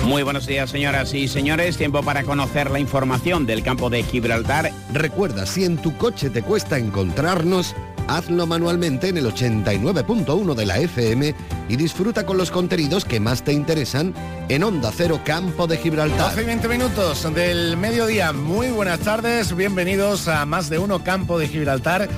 [0.05, 1.77] Muy buenos días, señoras y señores.
[1.77, 4.71] Tiempo para conocer la información del campo de Gibraltar.
[4.93, 7.75] Recuerda, si en tu coche te cuesta encontrarnos,
[8.09, 11.35] hazlo manualmente en el 89.1 de la FM
[11.69, 14.15] y disfruta con los contenidos que más te interesan
[14.49, 16.31] en Onda Cero Campo de Gibraltar.
[16.31, 18.33] 12 y 20 minutos del mediodía.
[18.33, 19.55] Muy buenas tardes.
[19.55, 22.09] Bienvenidos a Más de Uno Campo de Gibraltar.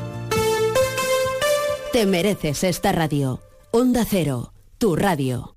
[1.92, 3.40] Te mereces esta radio.
[3.70, 5.57] Onda Cero, tu radio.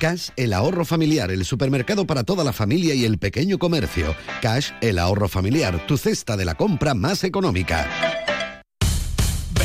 [0.00, 4.14] Cash, el ahorro familiar, el supermercado para toda la familia y el pequeño comercio.
[4.40, 8.27] Cash, el ahorro familiar, tu cesta de la compra más económica.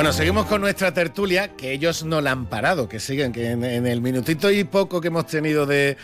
[0.00, 3.86] Bueno, seguimos con nuestra tertulia, que ellos no la han parado, que siguen, que en,
[3.86, 5.98] el minutito y poco que hemos tenido de,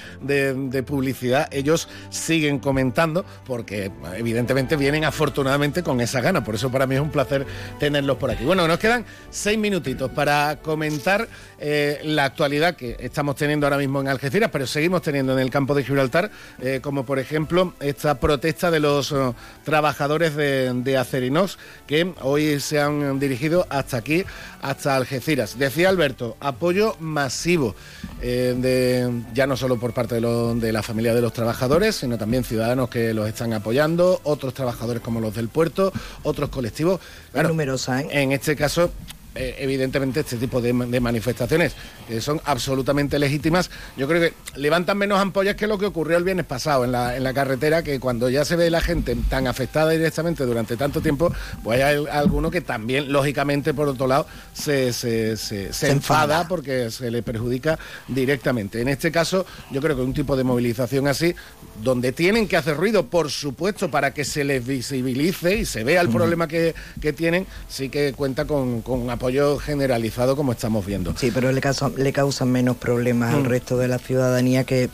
[0.87, 6.45] publicidad, ellos siguen comentando, porque evidentemente vienen afortunadamente con esa gana.
[6.45, 7.47] Por eso para mí es un placer
[7.81, 8.45] tenerlos por aquí.
[8.45, 11.27] Bueno, nos quedan seis minutitos para comentar
[11.59, 15.49] eh, la actualidad que estamos teniendo ahora mismo en Algeciras, pero seguimos teniendo en el
[15.49, 16.31] campo de Gibraltar,
[16.61, 19.33] eh, como por ejemplo esta protesta de los eh,
[19.65, 21.57] trabajadores de, de Acerinox,
[21.87, 24.25] que hoy se han dirigido hasta hasta aquí,
[24.63, 25.59] hasta Algeciras.
[25.59, 27.77] Decía Alberto, apoyo masivo,
[28.21, 32.43] eh, de, ya no solo por parte de, la familia de los trabajadores, sino también
[32.43, 35.93] ciudadanos que los están apoyando, otros trabajadores como los del puerto,
[36.25, 37.01] otros colectivos.
[37.33, 38.09] Claro, numerosa, ¿eh?
[38.11, 38.91] En este caso,
[39.37, 41.75] evidentemente este tipo de, manifestaciones
[42.09, 46.25] que son absolutamente legítimas, yo creo que levantan menos ampollas que lo que ocurrió el
[46.25, 49.47] viernes pasado en la, en la carretera, que cuando ya se ve la gente tan
[49.47, 51.33] afectada directamente durante tanto tiempo,
[51.63, 57.11] pues hay alguno que también, lógicamente, por otro lado, se, se, se, enfada porque se
[57.11, 57.79] le perjudica
[58.09, 58.81] directamente.
[58.81, 61.35] En este caso, yo creo que un tipo de movilización así,
[61.83, 66.01] donde tienen que hacer ruido, por supuesto, para que se les visibilice y se vea
[66.01, 66.75] el problema que,
[67.17, 71.15] tienen, sí que cuenta con, con apoyo generalizado como estamos viendo.
[71.17, 73.47] Sí, pero le, causan, le causan menos problemas al mm.
[73.47, 74.91] resto de la ciudadanía que,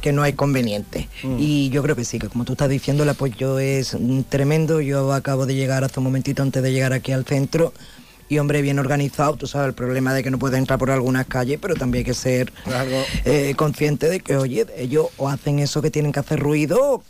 [0.00, 1.08] que no hay conveniente.
[1.22, 1.36] Mm.
[1.38, 3.96] Y yo creo que sí, que como tú estás diciendo, el apoyo es
[4.28, 4.80] tremendo.
[4.80, 7.72] Yo acabo de llegar hace un momentito antes de llegar aquí al centro
[8.28, 11.26] y hombre bien organizado, tú sabes el problema de que no puedes entrar por algunas
[11.26, 12.52] calles, pero también hay que ser
[13.24, 17.02] eh, consciente de que, oye, ellos o hacen eso que tienen que hacer ruido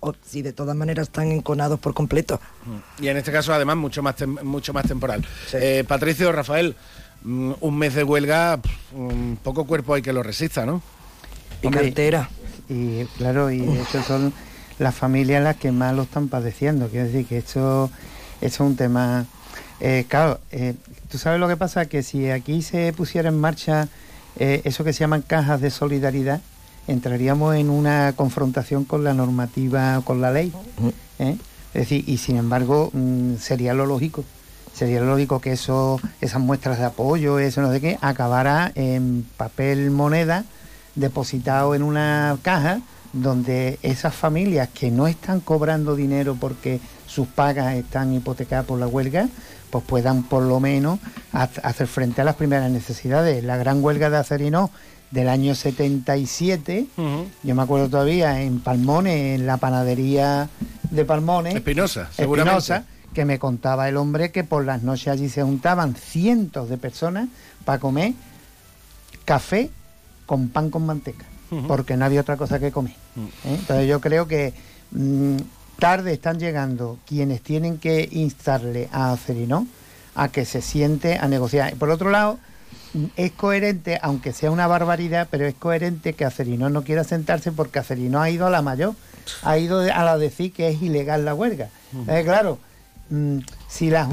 [0.00, 2.40] o si de todas maneras están enconados por completo.
[3.00, 4.14] Y en este caso, además, mucho más,
[4.44, 5.26] mucho más temporal.
[5.54, 6.76] Eh, Patricio, Rafael,
[7.22, 8.60] mm, un mes de huelga,
[8.92, 10.82] un poco cuerpo hay que lo resista, ¿no?
[11.62, 12.28] Y cartera.
[12.68, 14.32] Y claro, y eso son
[14.78, 16.88] las familias las que más lo están padeciendo.
[16.88, 17.90] Quiero decir que esto,
[18.40, 19.26] es un tema...
[19.80, 20.74] Eh, claro, eh,
[21.10, 23.88] tú sabes lo que pasa, que si aquí se pusiera en marcha
[24.40, 26.40] eso que se llaman cajas de solidaridad,
[26.88, 30.52] entraríamos en una confrontación con la normativa, con la ley.
[31.18, 31.36] ¿eh?
[31.74, 34.24] Es decir, y sin embargo, mm, sería lo lógico.
[34.72, 39.26] Sería lo lógico que eso, esas muestras de apoyo, eso no sé qué, acabara en
[39.36, 40.44] papel moneda
[40.94, 42.80] depositado en una caja
[43.12, 48.86] donde esas familias que no están cobrando dinero porque sus pagas están hipotecadas por la
[48.86, 49.28] huelga,
[49.70, 50.98] pues puedan por lo menos
[51.32, 53.44] hacer frente a las primeras necesidades.
[53.44, 54.70] La gran huelga de Acerino
[55.10, 56.86] del año 77,
[57.42, 60.48] yo me acuerdo todavía en Palmones, en la panadería
[60.90, 61.54] de Palmones.
[61.54, 66.68] Espinosa, Espinosa, que me contaba el hombre que por las noches allí se juntaban cientos
[66.68, 67.28] de personas
[67.64, 68.12] para comer
[69.24, 69.70] café
[70.26, 71.24] con pan con manteca,
[71.66, 72.94] porque no había otra cosa que comer.
[73.16, 73.56] ¿eh?
[73.58, 74.52] Entonces yo creo que
[74.90, 75.36] mm,
[75.78, 79.66] tarde están llegando quienes tienen que instarle a Acerino
[80.14, 81.74] a que se siente a negociar.
[81.76, 82.38] Por otro lado,
[83.16, 87.78] es coherente, aunque sea una barbaridad, pero es coherente que Acerino no quiera sentarse porque
[87.78, 88.94] Acerino ha ido a la mayor,
[89.42, 91.68] ha ido a la decir que es ilegal la huelga.
[92.24, 92.58] claro,
[93.10, 94.08] mm, si la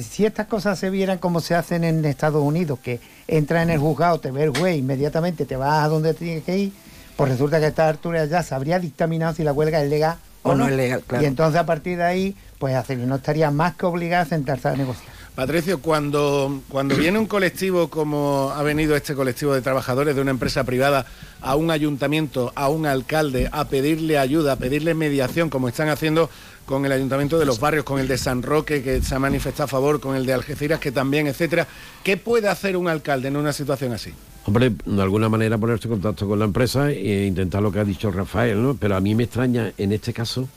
[0.00, 3.78] si estas cosas se vieran como se hacen en Estados Unidos, que entra en el
[3.78, 6.72] juzgado, te ve el juez, inmediatamente te vas a donde tienes que ir,
[7.16, 10.54] pues resulta que esta altura ya se habría dictaminado si la huelga es legal o,
[10.54, 10.68] no.
[10.68, 14.26] es legal, Y entonces a partir de ahí, pues Acerino estaría más que obligado a
[14.26, 15.12] sentarse a negociar.
[15.34, 20.30] Patricio, cuando, cuando viene un colectivo como ha venido este colectivo de trabajadores de una
[20.30, 21.06] empresa privada
[21.40, 26.30] a un ayuntamiento, a un alcalde, a pedirle ayuda, a pedirle mediación, como están haciendo
[26.66, 29.64] con el ayuntamiento de los barrios, con el de San Roque, que se ha manifestado
[29.64, 31.66] a favor, con el de Algeciras, que también, etcétera,
[32.02, 34.12] ¿qué puede hacer un alcalde en una situación así?
[34.46, 37.84] Hombre, de alguna manera ponerse en contacto con la empresa e intentar lo que ha
[37.84, 38.74] dicho Rafael, ¿no?
[38.74, 40.48] Pero a mí me extraña, en este caso,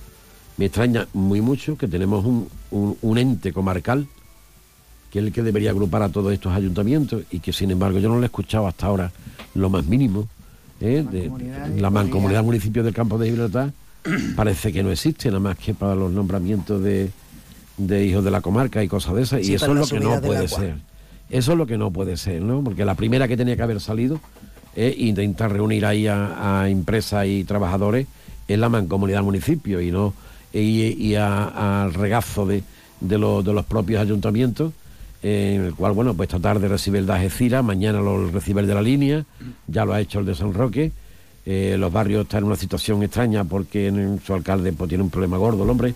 [0.57, 2.25] me extraña muy mucho que tenemos
[2.71, 4.07] un ente comarcal
[5.11, 8.09] que es el que debería agrupar a todos estos ayuntamientos y que sin embargo yo
[8.09, 9.11] no lo he escuchado hasta ahora
[9.55, 10.27] lo más mínimo.
[10.81, 11.05] ¿eh?
[11.09, 11.31] De,
[11.79, 13.71] la mancomunidad municipio del campo de Gibraltar
[14.35, 17.11] parece que no existe nada más que para los nombramientos de,
[18.05, 20.47] hijos de la comarca y cosas de esas y eso es lo que no puede
[20.47, 20.75] ser.
[21.29, 22.63] Eso es lo que no puede ser, ¿no?
[22.63, 24.19] Porque la primera que tenía que haber salido
[24.75, 28.07] es intentar reunir ahí a, empresas y trabajadores
[28.47, 30.13] en la mancomunidad municipio y no
[30.53, 32.63] y, al regazo de,
[33.01, 34.71] de los propios ayuntamientos
[35.23, 38.67] en el cual, bueno, pues esta tarde recibe el de Algeciras, mañana lo recibe el
[38.67, 39.25] de la línea,
[39.67, 40.91] ya lo ha hecho el de San Roque.
[41.49, 45.37] Eh, los barrios están en una situación extraña porque su alcalde pues, tiene un problema
[45.37, 45.95] gordo, el hombre.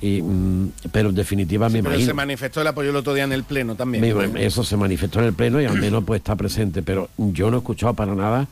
[0.00, 3.44] Y, mm, pero en definitiva me se manifestó el apoyo el otro día en el
[3.44, 4.04] pleno también.
[4.36, 7.58] eso se manifestó en el pleno y al menos pues está presente, pero yo no
[7.58, 8.48] he escuchado para nada.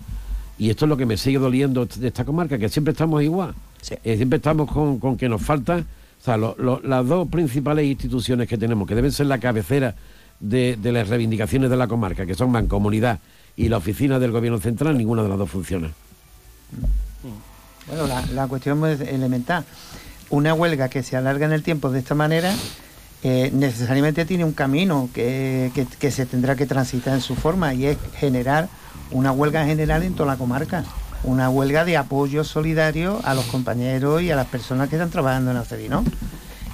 [0.58, 3.54] Y esto es lo que me sigue doliendo de esta comarca, que siempre estamos igual.
[4.04, 5.84] Eh, siempre estamos con, con que nos falta
[6.20, 9.94] o sea, las dos principales instituciones que tenemos, que deben ser la cabecera
[10.40, 13.20] de, las reivindicaciones de la comarca, que son Mancomunidad
[13.56, 15.90] y la oficina del Gobierno Central, ninguna de las dos funciona.
[17.86, 19.64] Bueno, la, cuestión es elemental.
[20.30, 22.54] Una huelga que se alarga en el tiempo de esta manera
[23.22, 27.86] eh, necesariamente tiene un camino que, que se tendrá que transitar en su forma y
[27.86, 28.68] es generar
[29.10, 30.84] una huelga general en toda la comarca
[31.24, 35.50] una huelga de apoyo solidario a los compañeros y a las personas que están trabajando
[35.50, 36.04] en Acerino.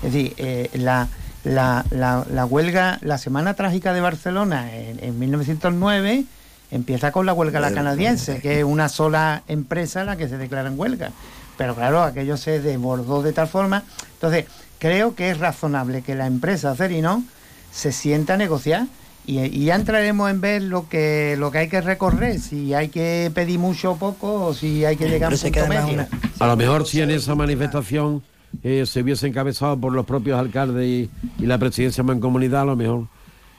[0.03, 1.09] Es decir, eh, la,
[1.45, 6.25] la, la, huelga, la Semana Trágica de Barcelona en, en 1909
[6.71, 10.69] empieza con la huelga la canadiense, que es una sola empresa la que se declara
[10.69, 11.11] en huelga.
[11.57, 13.83] Pero claro, aquello se desbordó de tal forma.
[14.15, 14.47] Entonces,
[14.79, 17.23] creo que es razonable que la empresa Cerino
[17.71, 18.87] se sienta a negociar
[19.27, 23.31] y, ya entraremos en ver lo que lo que hay que recorrer, si hay que
[23.35, 26.07] pedir mucho o poco o si hay que llegar a punto medio.
[26.39, 28.23] A lo mejor si en esa manifestación
[28.63, 32.77] eh, se hubiese encabezado por los propios alcaldes y, y la presidencia mancomunidad, a lo
[32.77, 33.07] mejor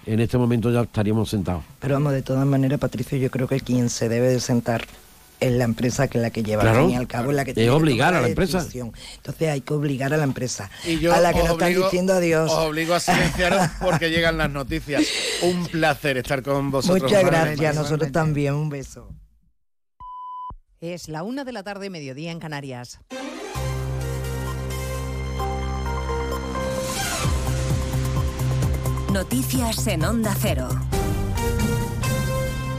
[0.06, 1.64] en este momento ya estaríamos sentados.
[1.80, 4.86] Pero vamos, de todas maneras, Patricio, yo creo que quien se debe de sentar
[5.40, 7.72] es la empresa que la que lleva al fin y al cabo la que tiene
[7.72, 8.64] obligar a la empresa.
[8.74, 12.52] entonces hay que obligar a la empresa y a la que nos están diciendo adiós.
[12.52, 15.04] os obligo a silenciaros porque llegan las noticias.
[15.42, 19.10] Un placer estar con vosotros muchas gracias nosotros también un beso.
[20.80, 23.00] Es la una de la tarde mediodía en Canarias
[29.12, 30.70] Noticias en Onda Cero.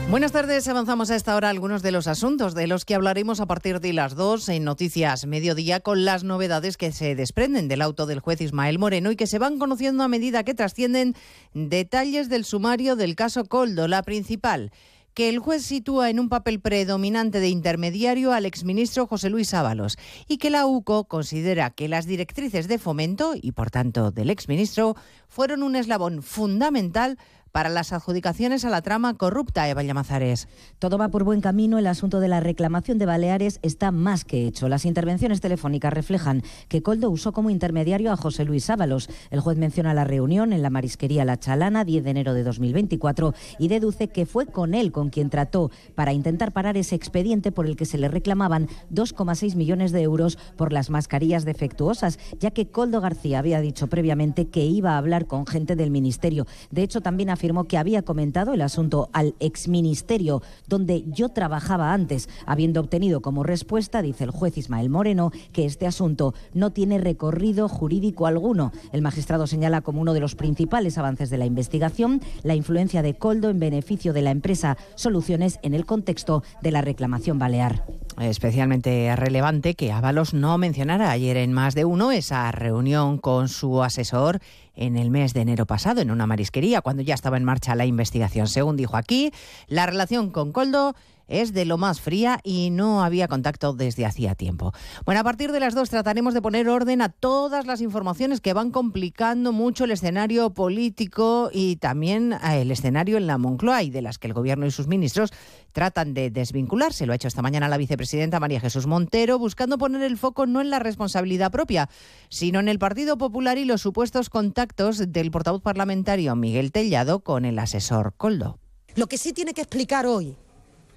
[0.09, 3.47] Buenas tardes, avanzamos a esta hora algunos de los asuntos de los que hablaremos a
[3.47, 8.07] partir de las 2 en Noticias Mediodía con las novedades que se desprenden del auto
[8.07, 11.15] del juez Ismael Moreno y que se van conociendo a medida que trascienden
[11.53, 14.73] detalles del sumario del caso Coldo, la principal
[15.15, 19.99] que el juez sitúa en un papel predominante de intermediario al exministro José Luis Ábalos
[20.29, 24.97] y que la UCO considera que las directrices de fomento y por tanto del exministro
[25.29, 27.19] fueron un eslabón fundamental
[27.53, 30.49] para las adjudicaciones a la trama corrupta, Eva Llamazares.
[30.79, 31.79] Todo va por buen camino.
[31.79, 34.71] El asunto de la reclamación de Baleares está más que hecho.
[34.71, 39.11] Las intervenciones telefónicas reflejan que Coldo usó como intermediario a José Luis Ábalos.
[39.31, 43.35] El juez menciona la reunión en la marisquería La Chalana, 10 de enero de 2024,
[43.59, 47.67] y deduce que fue con él con quien trató para intentar parar ese expediente por
[47.67, 52.71] el que se le reclamaban 2,6 millones de euros por las mascarillas defectuosas, ya que
[52.71, 56.47] Coldo García había dicho previamente que iba a hablar con gente del ministerio.
[56.71, 62.29] De hecho, también afirmó que había comentado el asunto al exministerio donde yo trabajaba antes,
[62.47, 67.69] habiendo obtenido como respuesta, dice el juez Ismael Moreno, que este asunto no tiene recorrido
[67.69, 68.71] jurídico alguno.
[68.93, 73.15] El magistrado señala como uno de los principales avances de la investigación la influencia de
[73.15, 77.85] Coldo en beneficio de la empresa Soluciones en el contexto de la reclamación balear.
[78.21, 83.83] Especialmente relevante que Ábalos no mencionara ayer en más de uno esa reunión con su
[83.83, 84.39] asesor
[84.75, 87.87] en el mes de enero pasado en una marisquería, cuando ya estaba en marcha la
[87.87, 88.49] investigación.
[88.49, 89.33] Según dijo aquí,
[89.69, 90.95] la relación con Coldo
[91.29, 94.73] es de lo más fría y no había contacto desde hacía tiempo.
[95.05, 98.53] Bueno, a partir de las dos trataremos de poner orden a todas las informaciones que
[98.53, 103.91] van complicando mucho el escenario político y también eh, el escenario en la Moncloa y
[103.91, 105.33] de las que el Gobierno y sus ministros
[105.73, 107.07] tratan de desvincularse.
[107.07, 110.61] Lo ha hecho esta mañana la vicepresidenta María Jesús Montero, buscando poner el foco no
[110.61, 111.89] en la responsabilidad propia,
[112.29, 117.45] sino en el Partido Popular y los supuestos contactos del portavoz parlamentario Miguel Tellado con
[117.45, 118.59] el asesor Coldo.
[118.95, 120.37] Lo que sí tiene que explicar hoy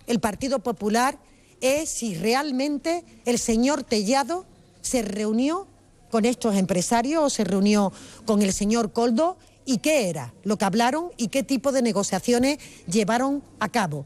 [0.08, 1.18] el Partido Popular
[1.62, 4.46] es si realmente el señor Tellado
[4.82, 5.68] se reunió
[6.12, 7.92] con estos empresarios o se reunió
[8.26, 12.60] con el señor Coldo y qué era lo que hablaron y qué tipo de negociaciones
[12.88, 14.06] llevaron a cabo.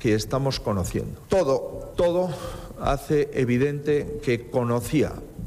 [0.00, 1.20] que estamos conociendo.
[1.28, 2.30] Todo, todo
[2.80, 5.12] hace evidente que conocía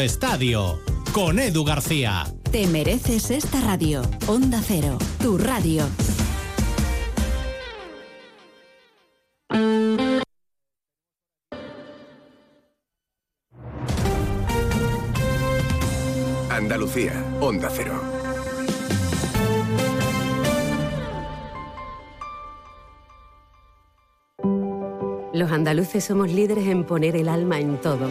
[0.00, 0.80] Estadio.
[1.12, 2.24] Con Edu García.
[2.50, 4.02] Te mereces esta radio.
[4.26, 5.86] Onda Cero, tu radio.
[16.50, 18.00] Andalucía, Onda Cero.
[25.34, 28.10] Los andaluces somos líderes en poner el alma en todo,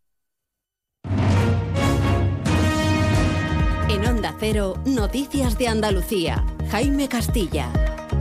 [4.01, 6.43] En Onda Cero, Noticias de Andalucía.
[6.71, 7.69] Jaime Castilla.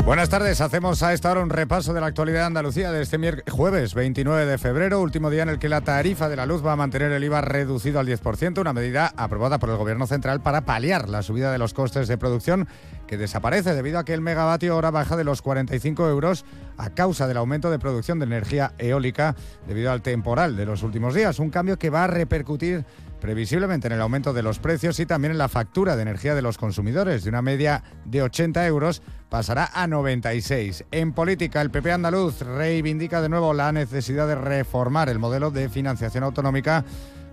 [0.05, 3.19] Buenas tardes, hacemos a esta hora un repaso de la actualidad de Andalucía de este
[3.51, 6.73] jueves 29 de febrero, último día en el que la tarifa de la luz va
[6.73, 10.67] a mantener el IVA reducido al 10%, una medida aprobada por el Gobierno Central para
[10.67, 12.69] paliar la subida de los costes de producción
[13.07, 16.45] que desaparece debido a que el megavatio hora baja de los 45 euros
[16.77, 19.35] a causa del aumento de producción de energía eólica
[19.67, 22.85] debido al temporal de los últimos días, un cambio que va a repercutir
[23.21, 26.43] previsiblemente en el aumento de los precios y también en la factura de energía de
[26.43, 27.23] los consumidores.
[27.23, 30.85] De una media de 80 euros pasará a 96.
[30.91, 35.69] En política, el PP andaluz reivindica de nuevo la necesidad de reformar el modelo de
[35.69, 36.85] financiación autonómica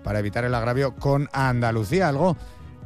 [0.04, 2.38] para evitar el agravio con Andalucía, algo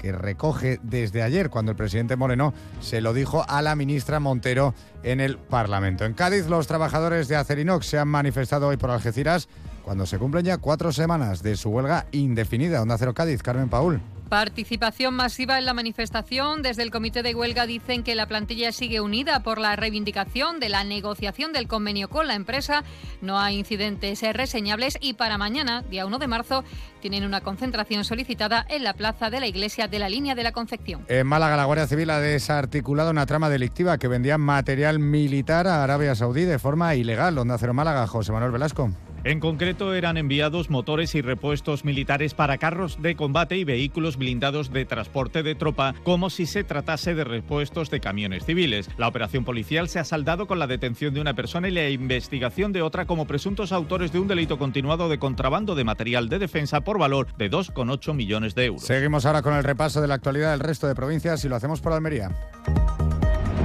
[0.02, 4.74] que recoge desde ayer cuando el presidente Moreno se lo dijo a la ministra Montero
[5.04, 6.06] en el Parlamento.
[6.06, 9.48] En Cádiz, los trabajadores de Acerinox se han manifestado hoy por Algeciras
[9.84, 12.82] cuando se cumplen ya cuatro semanas de su huelga indefinida.
[12.82, 14.02] Onda Cero Cádiz, Carmen Paul.
[14.32, 16.62] Participación masiva en la manifestación.
[16.62, 20.70] Desde el comité de huelga dicen que la plantilla sigue unida por la reivindicación de
[20.70, 22.86] la negociación del convenio con la empresa.
[23.22, 26.64] No hay incidentes reseñables y para mañana, día 1 de marzo,
[27.02, 30.54] tienen una concentración solicitada en la plaza de la iglesia de la línea de la
[30.54, 31.04] Concepción.
[31.10, 35.84] En Málaga, la Guardia Civil ha desarticulado una trama delictiva que vendía material militar a
[35.84, 37.38] Arabia Saudí de forma ilegal.
[37.38, 38.92] Onda Cero Málaga, José Manuel Velasco.
[39.24, 44.72] En concreto, eran enviados motores y repuestos militares para carros de combate y vehículos blindados
[44.74, 48.90] de transporte de tropa, como si se tratase de repuestos de camiones civiles.
[48.98, 52.74] La operación policial se ha saldado con la detención de una persona y la investigación
[52.74, 56.82] de otra como presuntos autores de un delito continuado de contrabando de material de defensa
[56.82, 58.84] por valor de 2,8 millones de euros.
[58.84, 61.80] Seguimos ahora con el repaso de la actualidad del resto de provincias y lo hacemos
[61.80, 62.32] por Almería.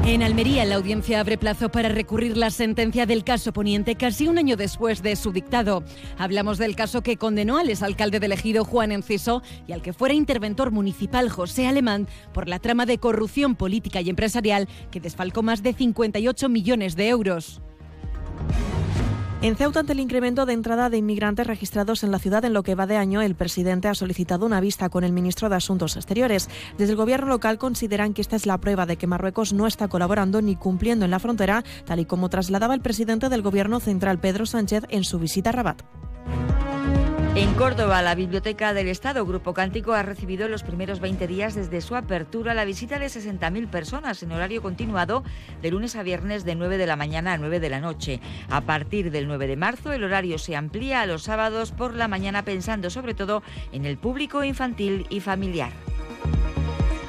[0.09, 4.39] En Almería, la audiencia abre plazo para recurrir la sentencia del caso Poniente casi un
[4.39, 5.83] año después de su dictado.
[6.17, 10.15] Hablamos del caso que condenó al exalcalde de Ejido, Juan Enciso, y al que fuera
[10.15, 15.65] interventor municipal, José Alemán, por la trama de corrupción política y empresarial que desfalcó más
[15.65, 17.61] de 58 millones de euros.
[19.43, 22.63] En Ceuta, ante el incremento de entrada de inmigrantes registrados en la ciudad en lo
[22.63, 25.97] que va de año, el presidente ha solicitado una vista con el ministro de Asuntos
[25.97, 26.49] Exteriores.
[26.79, 29.89] Desde el gobierno local consideran que esta es la prueba de que Marruecos no está
[29.89, 34.19] colaborando ni cumpliendo en la frontera, tal y como trasladaba el presidente del gobierno central,
[34.19, 35.83] Pedro Sánchez, en su visita a Rabat.
[37.37, 41.83] En Córdoba, la Biblioteca del Estado, Grupo Cántico, ha recibido los primeros 20 días desde
[41.83, 45.23] su apertura la visita de 60.000 personas en horario continuado
[45.61, 48.23] de lunes a viernes de 9 de la mañana a 9 de la noche.
[48.49, 52.09] A partir del 9 de marzo, el horario se amplía a los sábados por la
[52.09, 55.73] mañana pensando sobre todo en el público infantil y familiar.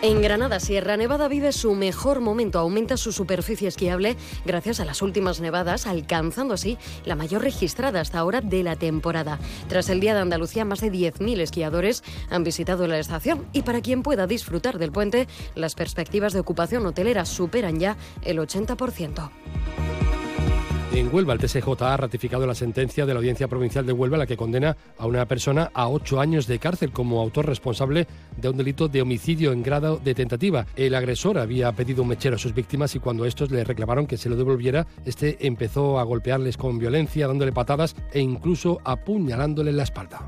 [0.03, 5.01] En Granada, Sierra Nevada vive su mejor momento, aumenta su superficie esquiable gracias a las
[5.01, 9.39] últimas nevadas, alcanzando así la mayor registrada hasta ahora de la temporada.
[9.67, 13.81] Tras el Día de Andalucía, más de 10.000 esquiadores han visitado la estación y para
[13.81, 19.31] quien pueda disfrutar del puente, las perspectivas de ocupación hotelera superan ya el 80%.
[20.97, 24.25] En Huelva, el TSJ ha ratificado la sentencia de la Audiencia Provincial de Huelva, la
[24.25, 28.57] que condena a una persona a ocho años de cárcel como autor responsable de un
[28.57, 30.65] delito de homicidio en grado de tentativa.
[30.75, 34.17] El agresor había pedido un mechero a sus víctimas y cuando estos le reclamaron que
[34.17, 39.77] se lo devolviera, este empezó a golpearles con violencia, dándole patadas e incluso apuñalándole en
[39.77, 40.25] la espalda.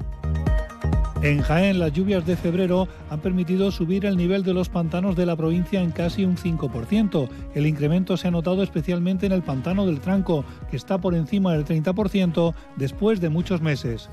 [1.22, 5.26] En Jaén, las lluvias de febrero han permitido subir el nivel de los pantanos de
[5.26, 7.28] la provincia en casi un 5%.
[7.56, 11.52] El incremento se ha notado especialmente en el pantano del Tranco, que está por encima
[11.52, 14.10] del 30% después de muchos meses.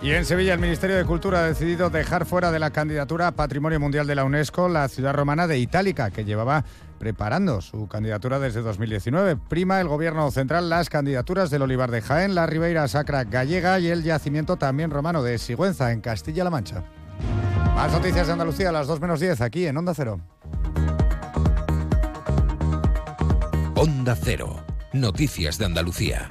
[0.00, 3.32] Y en Sevilla el Ministerio de Cultura ha decidido dejar fuera de la candidatura a
[3.32, 6.64] Patrimonio Mundial de la UNESCO la ciudad romana de Itálica, que llevaba
[7.04, 9.36] preparando su candidatura desde 2019.
[9.36, 13.88] Prima el Gobierno central las candidaturas del Olivar de Jaén, la Ribeira Sacra gallega y
[13.88, 16.82] el yacimiento también romano de Sigüenza, en Castilla-La Mancha.
[17.74, 20.18] Más noticias de Andalucía a las 2 menos 10 aquí en Onda Cero.
[23.74, 24.64] Onda Cero.
[24.94, 26.30] Noticias de Andalucía.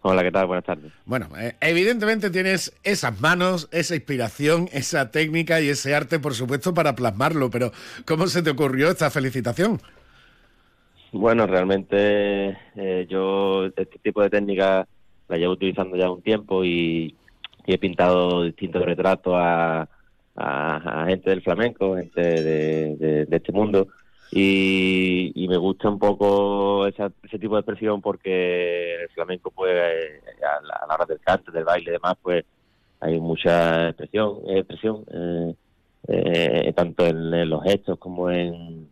[0.01, 0.47] Hola, ¿qué tal?
[0.47, 0.93] Buenas tardes.
[1.05, 6.73] Bueno, eh, evidentemente tienes esas manos, esa inspiración, esa técnica y ese arte, por supuesto,
[6.73, 7.71] para plasmarlo, pero
[8.05, 9.81] ¿cómo se te ocurrió esta felicitación?
[11.11, 14.87] Bueno, realmente eh, yo este tipo de técnica
[15.27, 17.15] la llevo utilizando ya un tiempo y,
[17.65, 19.89] he pintado distintos retratos a,
[21.07, 23.87] gente del flamenco, gente de, este mundo.
[24.31, 30.61] Y, me gusta un poco ese tipo de expresión porque el flamenco, pues, eh, a
[30.61, 32.43] la, hora del canto, del baile y demás, pues,
[32.99, 35.05] hay mucha expresión, expresión
[36.07, 38.89] eh, tanto en, los gestos como en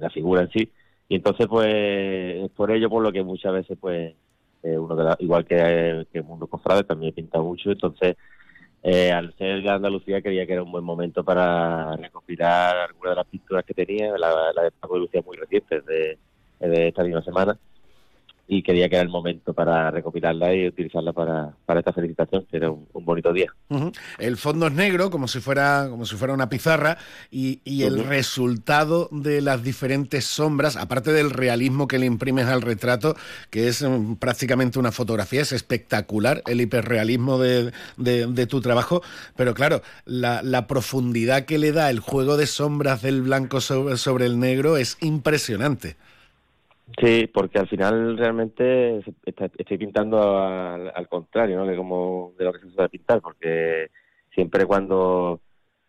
[0.00, 0.72] la figura en sí.
[1.08, 4.14] Y entonces pues es por ello por lo que muchas veces pues
[4.62, 7.70] eh, uno igual que, que el mundo cofrade también pinta mucho.
[7.70, 8.16] Entonces
[8.82, 13.16] eh, al ser de Andalucía creía que era un buen momento para recopilar algunas de
[13.16, 16.18] las pinturas que tenía la, de Paco de Lucía muy recientes de,
[16.60, 17.58] esta misma semana
[18.48, 22.56] y quería que era el momento para recopilarla y utilizarla para, para esta felicitación, que
[22.56, 23.52] era un, bonito día.
[24.18, 26.98] El fondo es negro, como si fuera, como si fuera una pizarra,
[27.30, 32.62] y, y el resultado de las diferentes sombras, aparte del realismo que le imprimes al
[32.62, 33.16] retrato,
[33.50, 39.02] que es mm, prácticamente una fotografía, es espectacular el hiperrealismo de, de, tu trabajo,
[39.36, 43.96] pero claro, la, la, profundidad que le da el juego de sombras del blanco sobre,
[43.96, 45.96] sobre el negro es impresionante.
[47.00, 51.66] Sí, porque al final realmente estoy pintando al, contrario, ¿no?
[51.66, 53.90] De, como, de lo que se suele pintar, porque
[54.34, 55.40] siempre cuando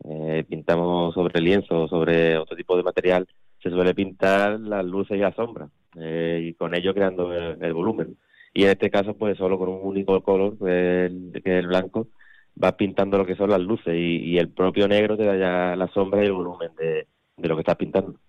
[0.06, 3.28] eh, pintamos sobre lienzo o sobre otro tipo de material,
[3.62, 8.18] se suele pintar las luces y las sombras, eh, y con ello creando el, volumen.
[8.54, 12.10] Y en este caso, pues solo con un único color, que es el, blanco,
[12.56, 15.88] vas pintando lo que son las luces y, el propio negro te da ya la
[15.88, 18.20] sombra y el volumen de lo que estás pintando.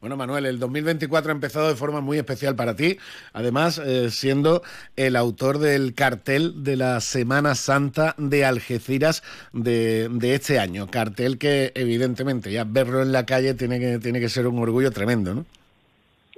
[0.00, 2.96] Bueno, Manuel, el 2024 ha empezado de forma muy especial para ti,
[3.32, 4.62] además eh, siendo
[4.96, 10.86] el autor del cartel de la Semana Santa de Algeciras de, este año.
[10.88, 14.90] Cartel que evidentemente ya verlo en la calle tiene que, tiene que ser un orgullo
[14.90, 15.44] tremendo, ¿no?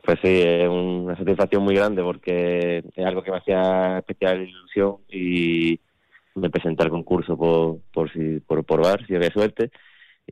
[0.04, 4.96] Pues sí, es una satisfacción muy grande porque es algo que me hacía especial ilusión
[5.10, 5.78] y
[6.34, 9.70] me presenté al concurso por, por, si, por, por ver si había suerte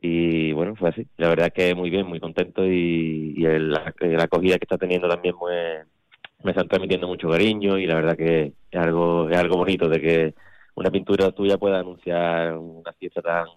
[0.01, 1.07] y bueno, fue así.
[1.17, 5.35] La verdad es que muy bien, muy contento y, la, acogida que está teniendo también
[6.43, 10.01] me están transmitiendo mucho cariño y la verdad que es algo, es algo bonito de
[10.01, 10.33] que
[10.75, 13.47] una pintura tuya pueda anunciar una fiesta tan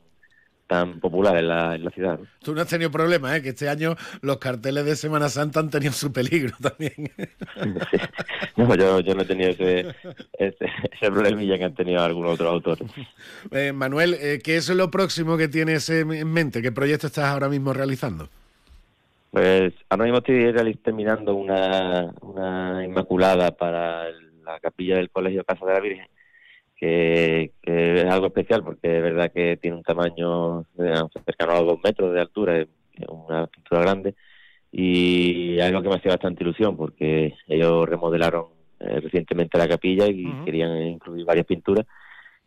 [0.73, 2.19] tan popular en la, en la ciudad.
[2.43, 3.43] Tú no has tenido problema, ¿eh?
[3.43, 7.13] que este año los carteles de Semana Santa han tenido su peligro también.
[8.57, 9.95] no, yo, yo, no he tenido ese,
[10.33, 12.91] ese, ese problemilla que han tenido algunos otros autores.
[13.51, 16.63] Eh, Manuel, eh, ¿qué es lo próximo que tienes en mente?
[16.63, 18.29] ¿Qué proyecto estás ahora mismo realizando?
[19.31, 24.05] Pues ahora mismo estoy terminando una, una Inmaculada para
[24.45, 26.07] la capilla del Colegio Casa de la Virgen
[26.83, 30.65] que, es algo especial porque es verdad que tiene un tamaño
[31.25, 32.69] cercano a dos metros de altura, es
[33.09, 34.15] una pintura grande
[34.73, 38.47] y algo que me hacía bastante ilusión porque ellos remodelaron
[38.81, 41.87] eh, recientemente la capilla y querían incluir varias pinturas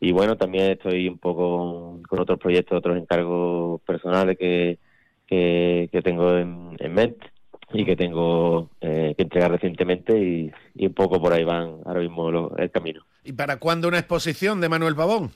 [0.01, 4.79] y bueno también estoy un poco con, otros proyectos otros encargos personales que,
[5.27, 7.27] que, tengo en, mente
[7.71, 10.51] y que tengo eh, que entregar recientemente y,
[10.86, 13.05] un poco por ahí van ahora mismo el camino.
[13.26, 15.32] ¿Y para cuándo una exposición de Manuel Pavón?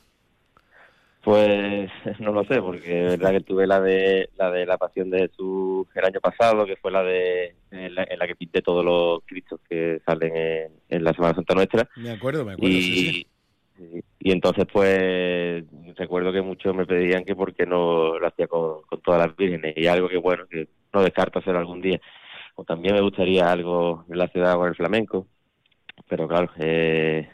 [1.24, 5.10] Pues no lo sé, porque es verdad que tuve la de la de la Pasión
[5.10, 9.22] de Jesús el año pasado, que fue la de en la, que pinté todos los
[9.26, 11.90] cristos que salen en, la Semana Santa Nuestra.
[11.98, 12.74] Me acuerdo, me acuerdo.
[12.74, 13.28] Y,
[14.20, 15.64] y, entonces pues
[15.96, 19.36] recuerdo que muchos me pedían que por qué no lo hacía con, con todas las
[19.36, 22.00] vírgenes y algo que bueno, que no descarto hacer algún día.
[22.56, 25.28] O también me gustaría algo en la ciudad con el flamenco,
[26.08, 27.30] pero claro, eh,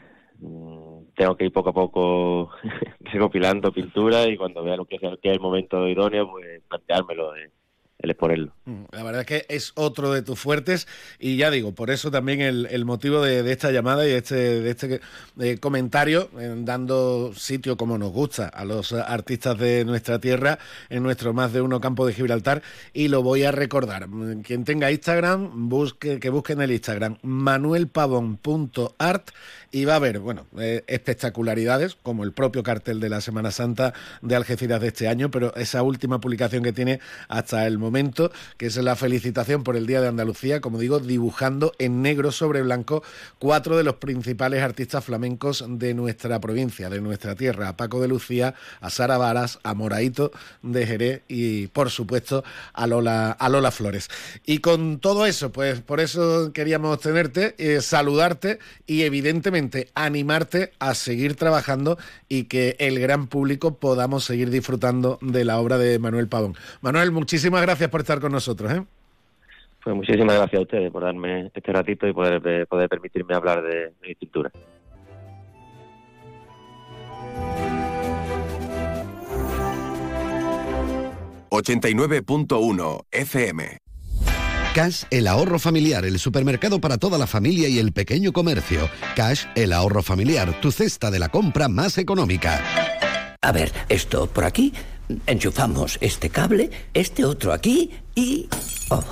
[1.14, 2.50] tengo que ir poco a poco
[3.00, 7.50] recopilando pintura y cuando vea lo que sea el momento idóneo, pues planteármelo de,
[7.98, 8.52] el exponerlo.
[8.66, 10.86] Mm, la verdad es que es otro de tus fuertes
[11.18, 15.00] y ya digo, por eso también el, motivo de, esta llamada y este, de este
[15.40, 20.58] eh, comentario, dando sitio como nos gusta a los artistas de nuestra tierra
[20.90, 24.08] en nuestro más de uno campo de Gibraltar y lo voy a recordar.
[24.08, 29.30] Mm, quien tenga Instagram, busque, que busque en el Instagram manuelpavon.art
[29.70, 33.94] y va a haber, bueno, eh, espectacularidades como el propio cartel de la Semana Santa
[34.22, 37.85] de Algeciras de este año, pero esa última publicación que tiene hasta el momento,
[38.56, 42.62] que es la felicitación por el Día de Andalucía, como digo, dibujando en negro sobre
[42.62, 43.02] blanco
[43.38, 48.08] cuatro de los principales artistas flamencos de nuestra provincia, de nuestra tierra, a Paco de
[48.08, 50.32] Lucía, a Sara Varas, a Moraito
[50.62, 54.08] de Jerez y, por supuesto, a Lola, a Lola Flores.
[54.44, 60.94] Y con todo eso, pues por eso queríamos tenerte, eh, saludarte y evidentemente animarte a
[60.94, 66.28] seguir trabajando y que el gran público podamos seguir disfrutando de la obra de Manuel
[66.28, 66.56] Pavón.
[66.80, 68.72] Manuel, muchísimas gracias gracias por estar con nosotros.
[68.72, 68.82] ¿eh?
[69.84, 73.62] Pues muchísimas gracias a ustedes por darme este ratito y poder, eh, poder permitirme hablar
[73.62, 74.50] de, mi pintura.
[81.48, 83.78] ...89.1 FM.
[84.74, 88.90] Cash, el ahorro familiar, el supermercado para toda la familia y el pequeño comercio.
[89.14, 92.60] Cash, el ahorro familiar, tu cesta de la compra más económica.
[93.40, 94.72] A ver, esto por aquí
[95.26, 98.48] Enchufamos este cable, este otro aquí y...
[98.90, 99.02] Oh.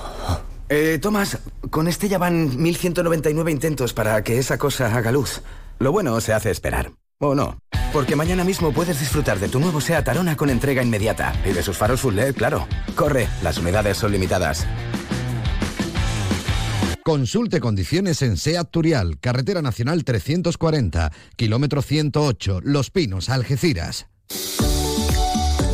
[0.67, 1.37] Eh, Tomás,
[1.69, 5.41] con este ya van 1199 intentos para que esa cosa haga luz.
[5.79, 6.91] Lo bueno se hace esperar.
[7.19, 7.59] ¿O no?
[7.93, 11.33] Porque mañana mismo puedes disfrutar de tu nuevo SEAT Arona con entrega inmediata.
[11.45, 12.67] Y de sus faros full LED, claro.
[12.95, 14.65] Corre, las unidades son limitadas.
[17.03, 24.07] Consulte condiciones en SEAT Turial, Carretera Nacional 340, kilómetro 108, Los Pinos, Algeciras.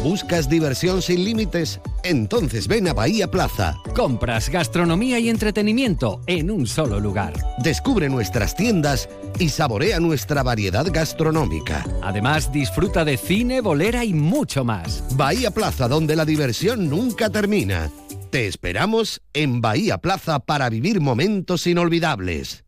[0.04, 1.80] ¿Buscas diversión sin límites?
[2.04, 3.78] Entonces ven a Bahía Plaza.
[3.96, 7.34] Compras, gastronomía y entretenimiento en un solo lugar.
[7.60, 11.86] Descubre nuestras tiendas y saborea nuestra variedad gastronómica.
[12.02, 15.04] Además, disfruta de cine, bolera y mucho más.
[15.16, 17.92] Bahía Plaza, donde la diversión nunca termina.
[18.32, 22.64] Te esperamos en Bahía Plaza para vivir momentos inolvidables.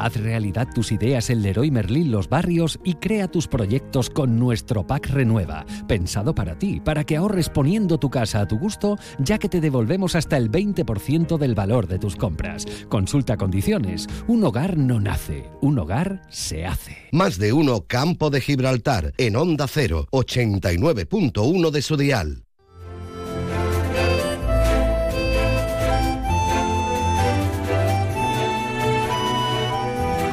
[0.00, 4.86] Haz realidad tus ideas en Leroy Merlin Los Barrios y crea tus proyectos con nuestro
[4.86, 9.36] pack Renueva, pensado para ti, para que ahorres poniendo tu casa a tu gusto, ya
[9.36, 12.64] que te devolvemos hasta el 20% del valor de tus compras.
[12.88, 14.06] Consulta condiciones.
[14.26, 16.96] Un hogar no nace, un hogar se hace.
[17.12, 22.44] Más de uno Campo de Gibraltar en Onda 0, 89.1 de su dial.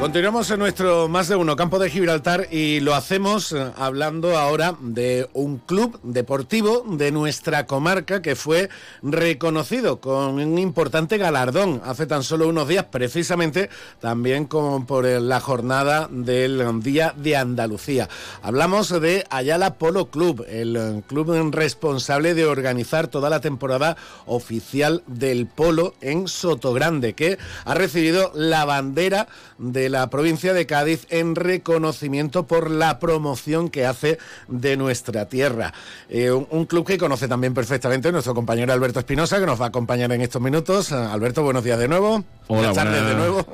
[0.00, 4.76] Continuamos en nuestro más de uno campo de Gibraltar y lo hacemos eh, hablando ahora
[4.78, 8.70] de un club deportivo de nuestra comarca que fue
[9.02, 15.40] reconocido con un importante galardón hace tan solo unos días, precisamente también como por la
[15.40, 18.08] jornada del Día de Andalucía.
[18.40, 23.96] Hablamos de Ayala Polo Club, el eh, club responsable de organizar toda la temporada
[24.26, 29.26] oficial del polo en Sotogrande, que ha recibido la bandera
[29.58, 34.18] de la provincia de Cádiz en reconocimiento por la promoción que hace
[34.48, 35.72] de nuestra tierra.
[36.08, 39.68] Eh, un, club que conoce también perfectamente nuestro compañero Alberto Espinosa, que nos va a
[39.68, 40.92] acompañar en estos minutos.
[40.92, 42.24] Alberto, buenos días de nuevo.
[42.48, 43.46] Hola, buenas tardes de nuevo.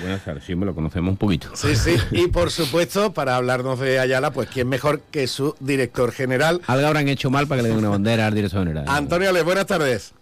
[0.00, 1.48] Buenas tardes, sí, me lo conocemos un poquito.
[1.54, 6.12] Sí, sí, y por supuesto, para hablarnos de Ayala, pues quién mejor que su director
[6.12, 6.62] general.
[6.66, 8.86] Algo habrán hecho mal para que le den una bandera al director general.
[8.88, 10.14] Antonio Ale, buenas tardes.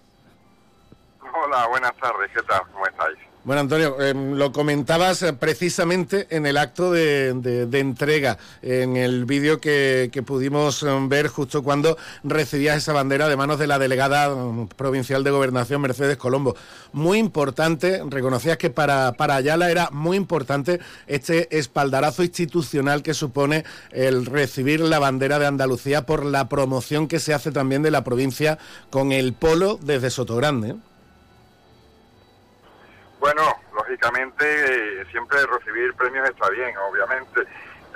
[1.20, 2.62] Hola, buenas tardes, ¿qué tal?
[2.72, 3.27] ¿Cómo estáis?
[3.44, 7.30] Bueno, Antonio, em, lo comentabas eh, precisamente en el acto de,
[7.72, 13.58] entrega, en el vídeo que, pudimos em, ver justo cuando recibías esa bandera de manos
[13.58, 16.56] de la delegada em, provincial de gobernación, Mercedes Colombo.
[16.92, 23.64] Muy importante, reconocías que para, para Ayala era muy importante este espaldarazo institucional que supone
[23.92, 28.04] el recibir la bandera de Andalucía por la promoción que se hace también de la
[28.04, 28.58] provincia
[28.90, 30.76] con el polo desde Sotogrande.
[33.20, 33.42] Bueno,
[33.74, 37.42] lógicamente siempre recibir premios está bien, obviamente,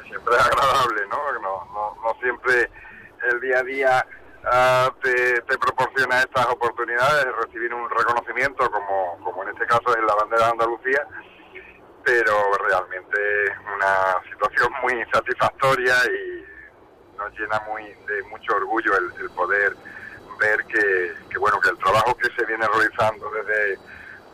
[0.09, 1.33] siempre es agradable, ¿no?
[1.41, 2.69] No, no, siempre
[3.31, 4.07] el día a día
[4.45, 10.03] ah, te, proporciona estas oportunidades de recibir un reconocimiento, como, como en este caso es
[10.03, 11.07] la bandera de Andalucía,
[12.05, 12.35] pero
[12.69, 19.77] realmente es una situación muy satisfactoria y nos llena muy de mucho orgullo el, poder
[20.41, 23.79] ver que, que, bueno que el trabajo que se viene realizando desde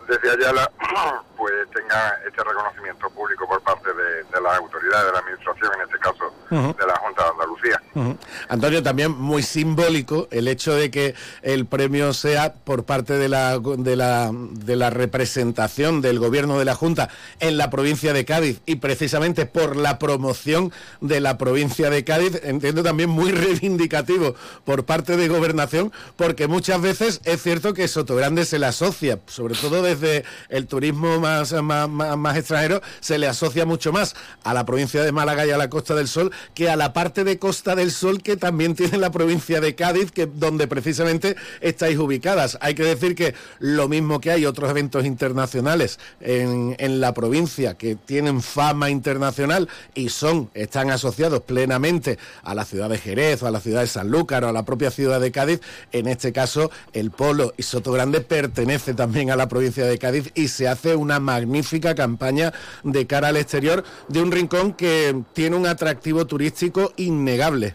[0.09, 0.71] desde Ayala
[1.37, 5.81] pues tenga este reconocimiento público por parte de, de las autoridades de la administración, en
[5.83, 8.19] este caso de la Junta de Andalucía.
[8.49, 13.59] Antonio, también muy simbólico el hecho de que el premio sea por parte de la,
[13.59, 17.09] de la, de la representación del gobierno de la Junta
[17.41, 22.41] en la provincia de Cádiz y precisamente por la promoción de la provincia de Cádiz,
[22.45, 24.35] entiendo también muy reivindicativo
[24.65, 29.55] por parte de gobernación, porque muchas veces es cierto que Sotogrande se le asocia, sobre
[29.55, 34.65] todo desde el turismo más, más, más extranjero, se le asocia mucho más a la
[34.65, 37.75] provincia de Málaga y a la Costa del Sol que a la parte de Costa
[37.75, 42.59] del Sol que también tiene la provincia de Cádiz, que donde precisamente estáis ubicadas.
[42.61, 47.75] Hay que decir que lo mismo que hay otros eventos internacionales en, en la provincia
[47.75, 53.47] que tienen fama internacional y son, están asociados plenamente a la ciudad de Jerez o
[53.47, 55.61] a la ciudad de Sanlúcar o a la propia ciudad de Cádiz,
[55.93, 60.31] en este caso el Polo y Soto Grande pertenece también a la provincia de Cádiz
[60.35, 65.57] y se hace una magnífica campaña de cara al exterior de un rincón que tiene
[65.57, 67.75] un atractivo turístico innegable.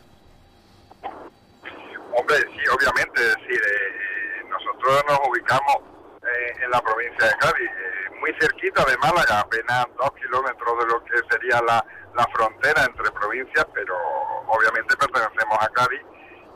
[2.15, 5.77] Hombre, sí, obviamente, es decir, eh, nosotros nos ubicamos
[6.23, 10.85] eh, en la provincia de Cádiz, eh, muy cerquita de Málaga, apenas dos kilómetros de
[10.85, 11.83] lo que sería la,
[12.31, 13.95] frontera entre provincias, pero
[14.47, 16.01] obviamente pertenecemos a Cádiz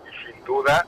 [0.06, 0.86] y sin duda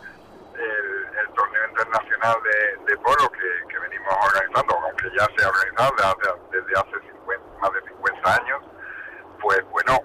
[0.53, 2.37] el, torneo internacional
[2.85, 7.81] de, polo que, venimos organizando, aunque ya se ha organizado desde hace 50, más de
[7.89, 8.61] 50 años,
[9.41, 9.99] pues bueno,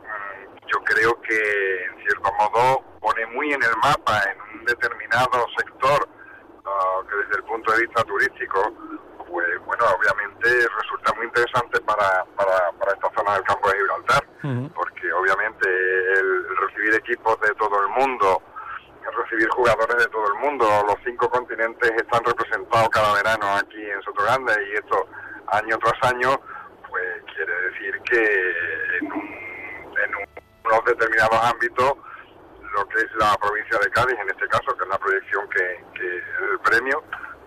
[0.75, 6.09] yo creo que en cierto modo pone muy en el mapa en un determinado sector
[6.67, 8.73] ah, que desde el punto de vista turístico
[9.29, 10.49] pues bueno obviamente
[10.81, 14.25] resulta muy interesante para, para, para esta zona del campo de Gibraltar
[14.75, 15.69] porque obviamente
[16.19, 18.43] el, recibir equipos de todo el mundo
[19.17, 24.03] recibir jugadores de todo el mundo los cinco continentes están representados cada verano aquí en
[24.03, 25.07] Sotogrande y esto
[25.49, 26.41] año tras año,
[26.89, 28.25] pues quiere decir que
[28.99, 30.34] en,
[30.65, 31.95] unos determinados ámbitos
[32.75, 35.85] lo que es la provincia de Cádiz, en este caso, que es la proyección que,
[35.95, 37.05] que el premio,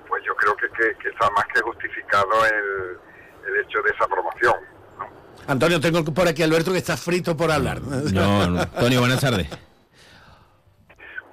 [0.08, 2.98] pues yo creo que, que, está más que justificado el,
[3.48, 4.56] el hecho de esa promoción.
[5.48, 7.82] Antonio, tengo por aquí a Alberto que está frito por hablar.
[7.82, 8.62] No, no.
[8.62, 9.48] Antonio, buenas tardes.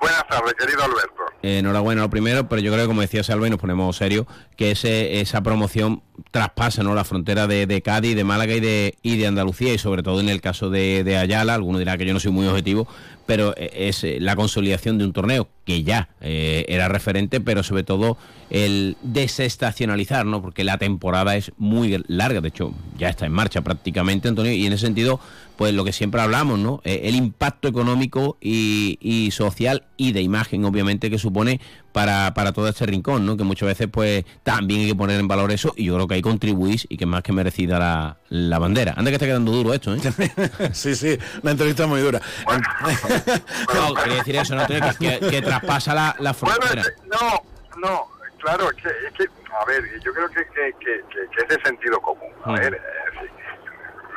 [0.04, 1.22] Buenas tardes, querido Alberto.
[1.42, 4.26] Eh, enhorabuena lo primero, pero yo creo que como decía Salva y nos ponemos serios,
[4.54, 6.94] que ese, esa promoción traspasa ¿no?
[6.94, 10.28] la frontera de, Cádiz, de Málaga y de, y de Andalucía, y sobre todo en
[10.28, 12.86] el caso de, de Ayala, alguno dirá que yo no soy muy objetivo,
[13.24, 17.62] pero eh, es eh, la consolidación de un torneo que ya eh, era referente, pero
[17.62, 18.16] sobre todo
[18.50, 20.42] el desestacionalizar, ¿no?
[20.42, 24.66] Porque la temporada es muy larga, de hecho ya está en marcha prácticamente, Antonio, y
[24.66, 25.18] en ese sentido,
[25.56, 26.80] pues lo que siempre hablamos, ¿no?
[26.84, 31.60] el impacto económico y, y, social y de imagen, obviamente, que supone
[31.94, 33.36] para, para todo este rincón, ¿no?
[33.36, 36.14] Que muchas veces, pues, también hay que poner en valor eso, y yo creo que
[36.14, 38.94] ahí contribuís y que más que merecida la, la bandera.
[38.96, 40.00] Anda que está quedando duro esto, ¿eh?
[40.72, 42.20] sí, sí, la entrevista muy dura.
[43.72, 44.66] no, quería decir eso, ¿no?
[44.66, 44.80] Que,
[45.30, 46.82] que, traspasa la, la frontera.
[47.06, 47.42] no,
[47.78, 50.44] no, claro, es que, es que, a ver, yo creo que,
[50.80, 51.04] que,
[51.38, 52.32] es de sentido común.
[52.44, 52.54] A mm.
[52.54, 52.80] ver, eh,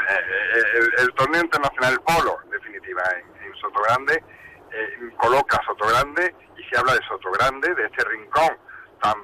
[0.10, 4.24] eh, el, torneo internacional el polo, en definitiva, en, en Soto Grande,
[4.72, 8.58] eh, coloca Soto Grande y se habla de Soto Grande, de este rincón
[9.02, 9.16] tan,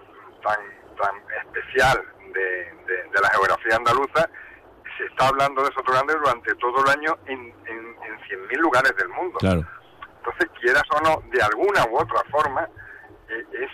[0.44, 0.60] tan,
[0.98, 2.04] tan especial
[2.34, 2.74] de,
[3.12, 4.30] de, la geografía andaluza,
[4.98, 8.96] se está hablando de Soto Grande durante todo el año en, en, en 100.000 lugares
[8.96, 9.40] del mundo.
[10.24, 12.68] Entonces, quieras o no, de alguna u otra forma,
[13.28, 13.70] eh, es,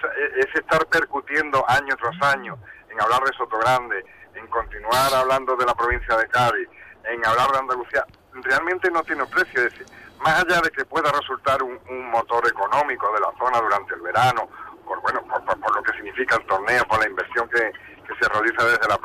[0.47, 2.58] es, estar percutiendo año tras año
[2.89, 6.68] en hablar de Soto Grande, en continuar hablando de la provincia de Cádiz,
[7.04, 9.64] en hablar de Andalucía, realmente no tiene precio.
[9.64, 9.74] Es
[10.20, 11.78] más allá de que pueda resultar un,
[12.10, 14.50] motor económico de la zona durante el verano,
[14.84, 17.72] por bueno, por, lo que significa el torneo, por la inversión que,
[18.20, 19.00] se realiza desde la,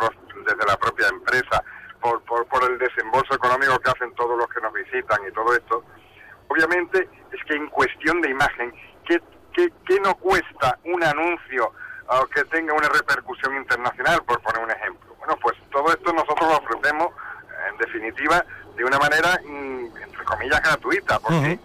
[0.46, 1.62] desde la propia empresa,
[2.00, 5.84] por, por, el desembolso económico que hacen todos los que nos visitan y todo esto,
[6.48, 8.72] obviamente es que en cuestión de imagen,
[9.06, 9.20] ¿qué,
[9.52, 11.72] qué, qué no cuesta un anuncio
[12.32, 15.14] que tenga una repercusión internacional, por poner un ejemplo?
[15.18, 17.08] Bueno, pues todo esto nosotros lo ofrecemos,
[17.70, 18.44] en definitiva,
[18.76, 21.58] de una manera, mm, entre comillas, gratuita, porque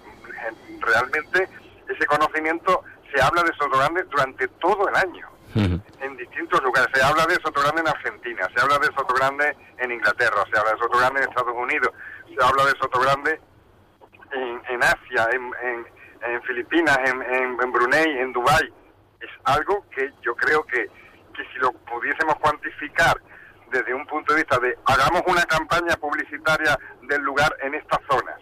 [0.80, 1.50] realmente
[1.88, 6.90] ese conocimiento se habla de Soto Grande durante todo el año, en distintos lugares.
[6.94, 10.60] Se habla de Soto Grande en Argentina, se habla de Soto Grande en Inglaterra, se
[10.60, 11.92] habla de Soto Grande en Estados Unidos,
[12.28, 13.42] se habla de Soto Grande
[14.32, 15.86] en, Asia, en,
[16.22, 18.74] en, Filipinas, en, Brunei, en Dubái.
[19.20, 20.88] Es algo que yo creo que,
[21.36, 23.20] que si lo pudiésemos cuantificar
[23.72, 28.36] desde un punto de vista de hagamos una campaña publicitaria del lugar en estas zonas.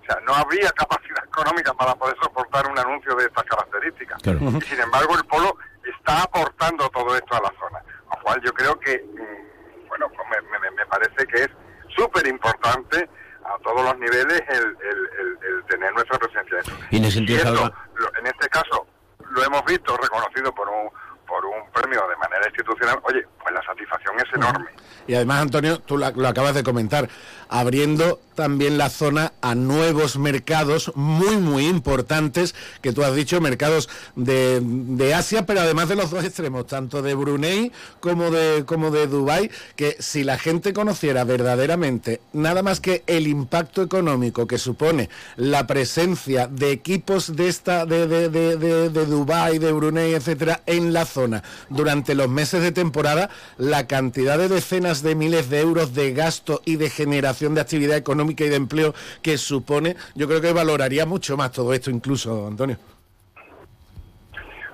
[0.00, 4.20] O sea, no habría capacidad económica para poder soportar un anuncio de estas características.
[4.26, 7.82] Y sin embargo, el polo está aportando todo esto a la zona.
[8.10, 11.50] Lo cual yo creo que, mm, bueno, pues me, me, parece que es
[11.96, 13.08] súper importante
[13.54, 16.58] a todos los niveles el, el, tener nuestra presencia.
[16.90, 17.72] Y en, ese sentido,
[18.18, 18.86] en este caso,
[19.30, 20.90] lo hemos visto reconocido por un
[21.32, 24.66] por un premio de manera institucional, oye, pues la satisfacción es enorme.
[25.06, 27.08] Y además, Antonio, tú lo, acabas de comentar,
[27.48, 33.88] abriendo también la zona a nuevos mercados muy, muy importantes, que tú has dicho, mercados
[34.14, 38.90] de, de Asia, pero además de los dos extremos, tanto de Brunei como de, como
[38.90, 44.58] de Dubái, que si la gente conociera verdaderamente nada más que el impacto económico que
[44.58, 50.14] supone la presencia de equipos de esta, de, de, de, de, de Dubái, de Brunei,
[50.14, 51.21] etcétera, en la zona
[51.68, 56.62] durante los meses de temporada, la cantidad de decenas de miles de euros de gasto
[56.64, 61.06] y de generación de actividad económica y de empleo que supone, yo creo que valoraría
[61.06, 62.78] mucho más todo esto incluso, Antonio.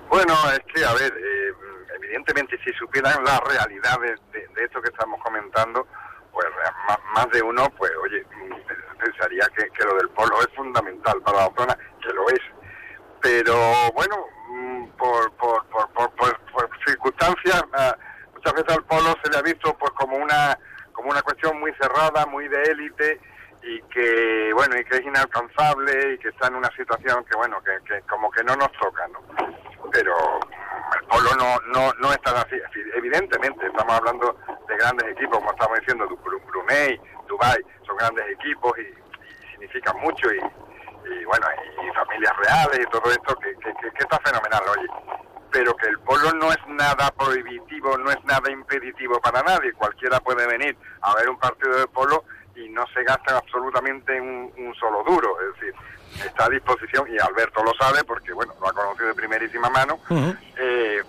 [0.09, 1.53] Bueno, es que, a ver, eh,
[1.95, 5.85] evidentemente si supieran la realidad de, esto que estamos comentando,
[6.31, 6.47] pues
[7.13, 8.25] más, de uno, pues oye,
[8.99, 12.39] pensaría que, que, lo del polo es fundamental para la zona, que lo es.
[13.21, 13.55] Pero
[13.93, 14.38] bueno, mm,
[14.97, 17.63] por, por, por, por circunstancias,
[18.33, 20.57] muchas veces al polo se le ha visto pues como una
[20.93, 23.21] como una cuestión muy cerrada, muy de élite
[23.63, 27.61] y que bueno y que es inalcanzable y que está en una situación que bueno
[27.63, 29.19] que, que como que no nos toca, ¿no?
[29.91, 30.13] Pero
[30.99, 32.55] el polo no no no es tan así.
[32.95, 34.37] Evidentemente estamos hablando
[34.67, 38.93] de grandes equipos, como estamos diciendo, Brunei, Dubai, son grandes equipos y,
[39.51, 40.39] significan mucho y,
[41.05, 41.47] y bueno
[41.83, 45.19] y familias reales y todo esto que, que, que está fenomenal, oye
[45.51, 49.73] pero que el polo no es nada prohibitivo, no es nada impeditivo para nadie.
[49.73, 52.23] Cualquiera puede venir a ver un partido de polo
[52.55, 55.37] y no se gasta absolutamente un, solo duro.
[55.41, 55.73] Es decir,
[56.25, 59.99] está a disposición, y Alberto lo sabe porque, bueno, lo ha conocido de primerísima mano,
[60.57, 61.01] eh,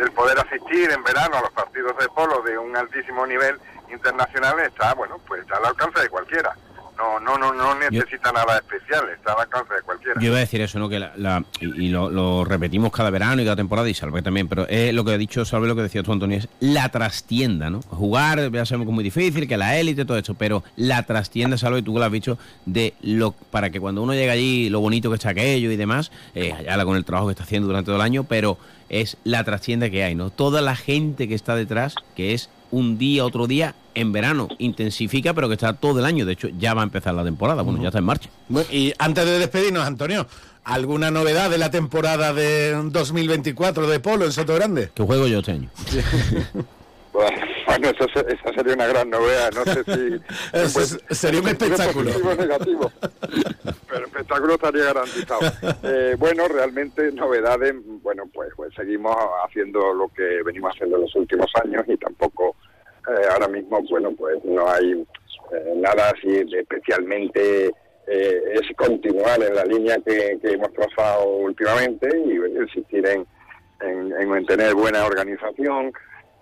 [0.00, 3.58] el, poder asistir en verano a los partidos de polo de un altísimo nivel
[3.90, 6.54] internacional está, bueno, pues está al alcance de cualquiera.
[7.02, 10.20] No, no, no, no necesita nada especial, está al alcance de cualquiera.
[10.20, 10.88] Yo iba a decir eso, ¿no?
[10.88, 14.94] Que la, y, lo, repetimos cada verano y cada temporada y Salve también, pero es
[14.94, 17.82] lo que ha dicho Salve, lo que decía tú, Antonio, es la trastienda, ¿no?
[17.82, 21.58] Jugar, ya sabemos que es muy difícil, que la élite, todo eso, pero la trastienda,
[21.58, 24.78] Salve, tú que lo has dicho, de lo para que cuando uno llega allí, lo
[24.78, 27.86] bonito que está aquello y demás, eh, allá con el trabajo que está haciendo durante
[27.86, 28.58] todo el año, pero
[28.88, 30.30] es la trastienda que hay, ¿no?
[30.30, 34.48] Toda la gente que está detrás, que es un día, otro día, en verano.
[34.58, 36.26] Intensifica, pero que está todo el año.
[36.26, 37.62] De hecho, ya va a empezar la temporada.
[37.62, 38.28] Bueno, ya está en marcha.
[38.72, 40.26] y antes de despedirnos, Antonio,
[40.64, 44.90] ¿alguna novedad de la temporada de 2024 de Polo en Soto Grande?
[44.94, 45.70] Que juego yo este año.
[47.12, 49.50] Bueno, esa sería una gran novedad.
[49.52, 51.14] No sé si.
[51.14, 52.10] sería un espectáculo.
[52.36, 52.92] negativo.
[53.88, 55.40] Pero espectáculo estaría garantizado.
[55.82, 57.74] Eh, bueno, realmente novedades.
[58.02, 59.16] Bueno, pues, pues seguimos
[59.46, 62.56] haciendo lo que venimos haciendo en los últimos años y tampoco
[63.08, 67.70] eh, ahora mismo, bueno, pues no hay eh, nada así especialmente.
[68.06, 73.26] es continuar en la línea que, hemos trazado últimamente y insistir en,
[73.80, 75.92] en, en mantener buena organización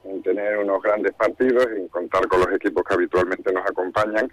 [0.04, 4.30] en tener unos grandes partidos, en contar con los equipos que habitualmente nos acompañan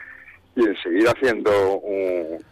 [0.55, 2.45] y en seguir haciendo un,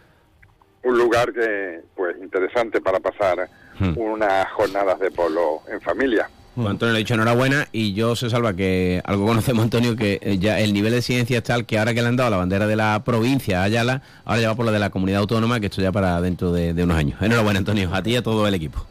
[0.84, 3.98] lugar que pues interesante para pasar hmm.
[3.98, 6.30] unas jornadas de polo en familia.
[6.56, 10.20] Pues Antonio le ha dicho enhorabuena y yo se salva que algo conocemos Antonio que
[10.22, 12.38] eh, ya el nivel de ciencia es tal que ahora que le han dado la
[12.38, 15.66] bandera de la provincia Ayala, ahora ya va por la de la comunidad autónoma que
[15.66, 17.22] esto ya para dentro de, de unos años.
[17.22, 18.86] Enhorabuena Antonio, a ti y a todo el equipo.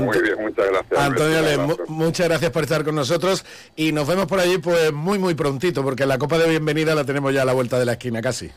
[0.00, 1.00] Muy bien, muchas gracias.
[1.00, 3.44] Antonio, muchas gracias por estar con nosotros
[3.76, 7.04] y nos vemos por allí pues muy muy prontito porque la copa de bienvenida la
[7.04, 8.50] tenemos ya a la vuelta de la esquina casi.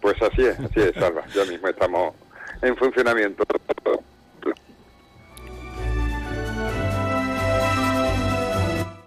[0.00, 1.24] Pues así es, así es, Salva.
[1.34, 2.14] Ya mismo estamos
[2.62, 3.44] en funcionamiento.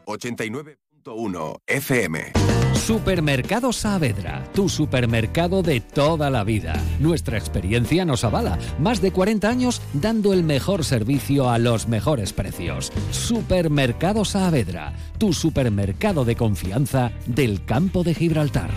[0.08, 2.57] 89.1 FM.
[2.78, 6.74] Supermercado Saavedra, tu supermercado de toda la vida.
[7.00, 8.58] Nuestra experiencia nos avala.
[8.80, 12.94] Más de 40 años dando el mejor servicio a los mejores precios.
[13.12, 18.70] Supermercado Saavedra, tu supermercado de confianza del campo de Gibraltar.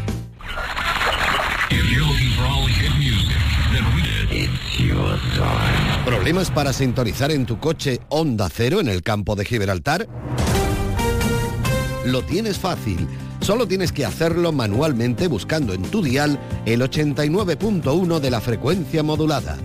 [6.05, 10.09] ¿Problemas para sintonizar en tu coche Onda Cero en el campo de Gibraltar?
[12.07, 13.07] Lo tienes fácil
[13.51, 19.59] Solo tienes que hacerlo manualmente buscando en tu dial el 89.1 de la frecuencia modulada.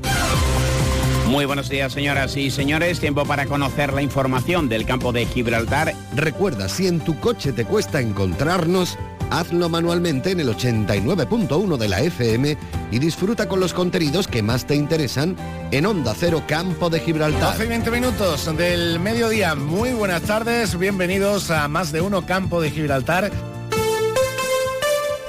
[1.28, 3.00] Muy buenos días, señoras y señores.
[3.00, 5.94] Tiempo para conocer la información del campo de Gibraltar.
[6.16, 8.98] Recuerda, si en tu coche te cuesta encontrarnos,
[9.30, 12.58] hazlo manualmente en el 89.1 de la FM
[12.90, 15.36] y disfruta con los contenidos que más te interesan
[15.70, 17.52] en Onda Cero Campo de Gibraltar.
[17.52, 19.54] 12 y 20 minutos del mediodía.
[19.54, 20.76] Muy buenas tardes.
[20.76, 23.30] Bienvenidos a Más de Uno Campo de Gibraltar.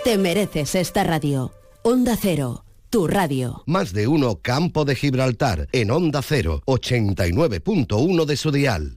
[0.06, 1.50] Te mereces esta radio.
[1.82, 3.64] Onda Cero, tu radio.
[3.66, 8.94] Más de uno Campo de Gibraltar en Onda Cero, 89.1 de su dial.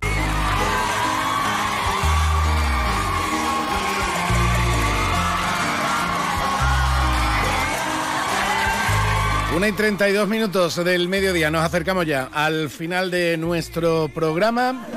[9.59, 14.87] Una y 32 minutos del mediodía, nos acercamos ya al final de nuestro programa.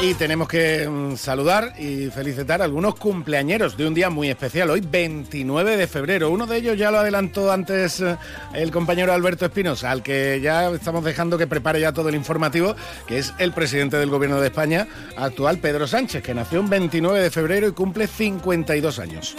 [0.00, 4.70] Y tenemos que mm, saludar y felicitar a algunos cumpleañeros de un día muy especial,
[4.70, 6.30] hoy 29 de febrero.
[6.30, 8.16] Uno de ellos ya lo adelantó antes eh,
[8.54, 12.74] el compañero Alberto Espinosa, al que ya estamos dejando que prepare ya todo el informativo,
[13.06, 17.20] que es el presidente del gobierno de España actual, Pedro Sánchez, que nació un 29
[17.20, 19.36] de febrero y cumple 52 años.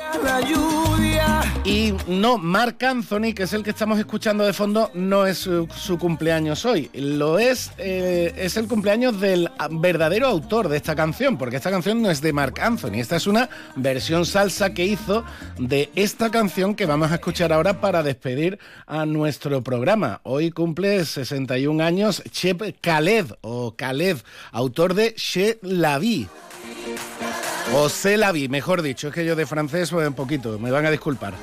[1.65, 5.97] Y no, Marc Anthony, que es el que estamos escuchando de fondo, no es su,
[5.97, 6.89] cumpleaños hoy.
[6.93, 12.01] Lo es, eh, es el cumpleaños del verdadero autor de esta canción, porque esta canción
[12.01, 15.23] no es de Mark Anthony, esta es una versión salsa que hizo
[15.57, 20.19] de esta canción que vamos a escuchar ahora para despedir a nuestro programa.
[20.23, 24.17] Hoy cumple 61 años Chep Khaled, o Khaled,
[24.51, 26.27] autor de Che la vie.
[27.73, 30.85] O Se la vie, mejor dicho, es que yo de francés un poquito, me van
[30.85, 31.33] a disculpar.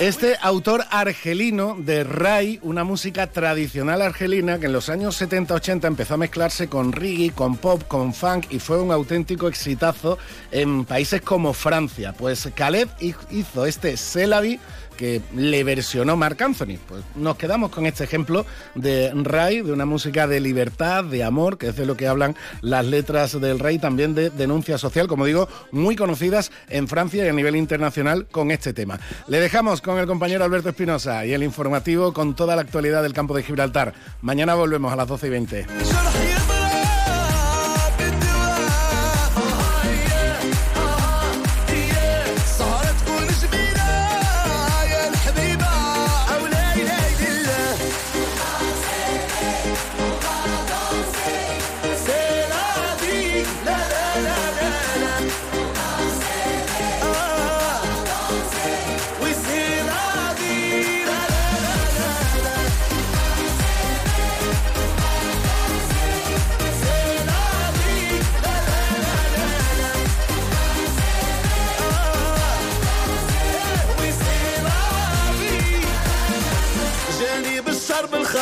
[0.00, 6.14] Este autor argelino de Rai, una música tradicional argelina que en los años 70-80 empezó
[6.14, 10.18] a mezclarse con reggae, con pop, con funk y fue un auténtico exitazo
[10.50, 12.12] en países como Francia.
[12.12, 12.88] Pues Khaled
[13.30, 14.58] hizo este Selavi
[14.96, 16.78] que le versionó Marc Anthony.
[16.86, 21.58] Pues nos quedamos con este ejemplo de Ray, de una música de libertad, de amor,
[21.58, 25.26] que es de lo que hablan las letras del Rey, también de denuncia social, como
[25.26, 28.98] digo, muy conocidas en Francia y a nivel internacional con este tema.
[29.28, 33.12] Le dejamos con el compañero Alberto Espinosa y el informativo con toda la actualidad del
[33.12, 33.94] campo de Gibraltar.
[34.22, 35.66] Mañana volvemos a las 12 y 20.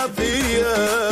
[0.02, 1.11] sabia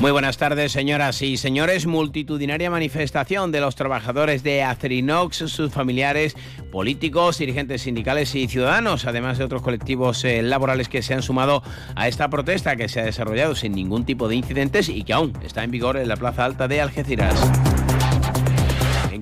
[0.00, 1.86] Muy buenas tardes, señoras y señores.
[1.86, 6.36] Multitudinaria manifestación de los trabajadores de Acerinox, sus familiares,
[6.70, 11.62] políticos, dirigentes sindicales y ciudadanos, además de otros colectivos eh, laborales que se han sumado
[11.94, 15.32] a esta protesta que se ha desarrollado sin ningún tipo de incidentes y que aún
[15.42, 17.34] está en vigor en la Plaza Alta de Algeciras.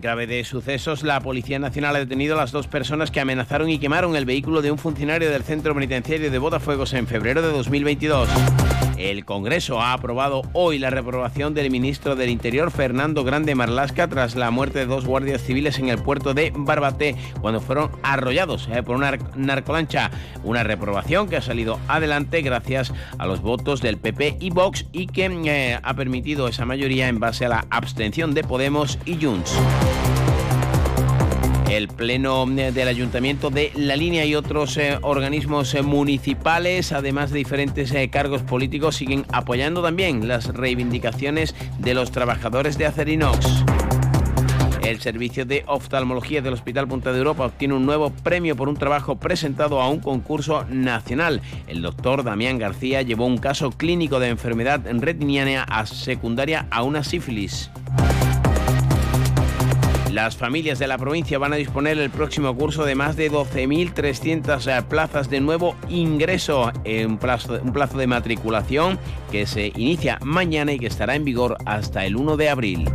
[0.04, 3.70] En clave de sucesos, la Policía Nacional ha detenido a las dos personas que amenazaron
[3.70, 7.48] y quemaron el vehículo de un funcionario del centro penitenciario de Botafuegos en febrero de
[7.48, 8.28] 2022.
[8.98, 14.36] El Congreso ha aprobado hoy la reprobación del ministro del Interior, Fernando Grande Marlasca, tras
[14.36, 18.82] la muerte de dos guardias civiles en el puerto de Barbate cuando fueron arrollados eh,
[18.82, 20.10] por una narcolancha.
[20.42, 25.06] Una reprobación que ha salido adelante gracias a los votos del PP y Vox y
[25.06, 29.58] que eh, ha permitido esa mayoría en base a la abstención de Podemos y Junts.
[31.74, 37.38] El Pleno del Ayuntamiento de La Línea y otros eh, organismos eh, municipales, además de
[37.38, 43.64] diferentes eh, cargos políticos, siguen apoyando también las reivindicaciones de los trabajadores de Acerinox.
[44.84, 48.76] El servicio de oftalmología del Hospital Punta de Europa obtiene un nuevo premio por un
[48.76, 51.42] trabajo presentado a un concurso nacional.
[51.66, 57.02] El doctor Damián García llevó un caso clínico de enfermedad retiniana a secundaria a una
[57.02, 57.70] sífilis.
[60.14, 64.70] Las familias de la provincia van a disponer el próximo curso de más de 12.300
[64.70, 68.96] eh, plazas de nuevo ingreso en un plazo, un plazo de matriculación
[69.32, 72.88] que se inicia mañana y que estará en vigor hasta el 1 de abril.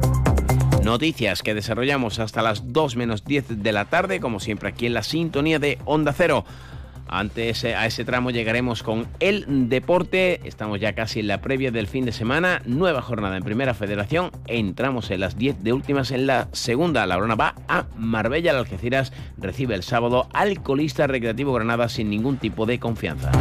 [0.81, 4.93] Noticias que desarrollamos hasta las 2 menos 10 de la tarde, como siempre aquí en
[4.93, 6.45] la sintonía de Onda Cero.
[7.11, 10.41] Antes a ese tramo llegaremos con el deporte.
[10.43, 12.61] Estamos ya casi en la previa del fin de semana.
[12.65, 14.29] Nueva jornada en Primera Federación.
[14.45, 17.07] Entramos en las 10 de últimas en la segunda.
[17.07, 18.51] La Brona va a Marbella.
[18.51, 23.31] El Algeciras recibe el sábado al colista recreativo Granada sin ningún tipo de confianza.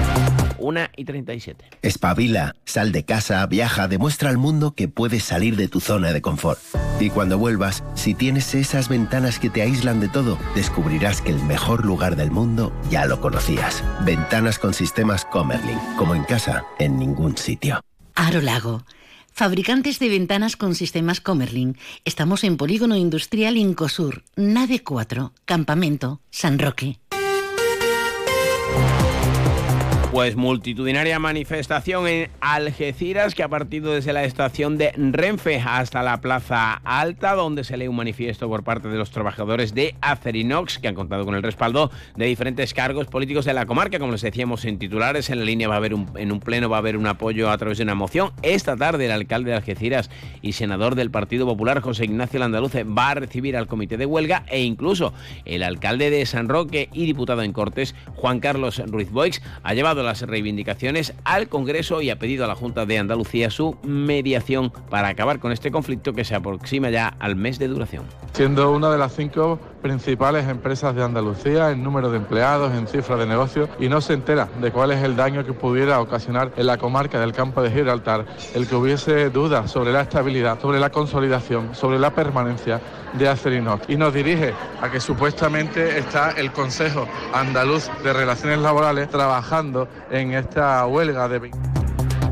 [0.58, 1.64] 1 y 37.
[1.82, 6.22] Espabila, sal de casa, viaja, demuestra al mundo que puedes salir de tu zona de
[6.22, 6.60] confort.
[7.00, 11.42] Y cuando vuelvas, si tienes esas ventanas que te aíslan de todo, descubrirás que el
[11.42, 13.82] mejor lugar del mundo ya lo conocías.
[14.04, 17.80] Ventanas con sistemas Comerlin, como en casa, en ningún sitio.
[18.14, 18.84] Aro Lago.
[19.32, 21.76] Fabricantes de ventanas con sistemas Comerlin.
[22.04, 26.98] Estamos en Polígono Industrial Incosur, Nave 4, Campamento, San Roque.
[30.18, 36.20] Pues multitudinaria manifestación en Algeciras que ha partido desde la estación de Renfe hasta la
[36.20, 40.88] Plaza Alta, donde se lee un manifiesto por parte de los trabajadores de Acerinox, que
[40.88, 44.00] han contado con el respaldo de diferentes cargos políticos de la comarca.
[44.00, 46.68] Como les decíamos en titulares, en la línea va a haber un, en un pleno
[46.68, 48.32] va a haber un apoyo a través de una moción.
[48.42, 50.10] Esta tarde el alcalde de Algeciras
[50.42, 54.42] y senador del Partido Popular, José Ignacio Landaluce, va a recibir al comité de huelga
[54.48, 55.14] e incluso
[55.44, 60.07] el alcalde de San Roque y diputado en Cortes, Juan Carlos Ruiz Boix, ha llevado
[60.08, 65.08] las reivindicaciones al Congreso y ha pedido a la Junta de Andalucía su mediación para
[65.08, 68.04] acabar con este conflicto que se aproxima ya al mes de duración.
[68.32, 73.18] Siendo una de las cinco principales empresas de Andalucía en número de empleados, en cifras
[73.18, 76.66] de negocio y no se entera de cuál es el daño que pudiera ocasionar en
[76.66, 80.90] la comarca del campo de Gibraltar el que hubiese dudas sobre la estabilidad, sobre la
[80.90, 82.80] consolidación, sobre la permanencia
[83.14, 83.88] de Acerinox.
[83.88, 90.34] Y nos dirige a que supuestamente está el Consejo Andaluz de Relaciones Laborales trabajando en
[90.34, 91.50] esta huelga de...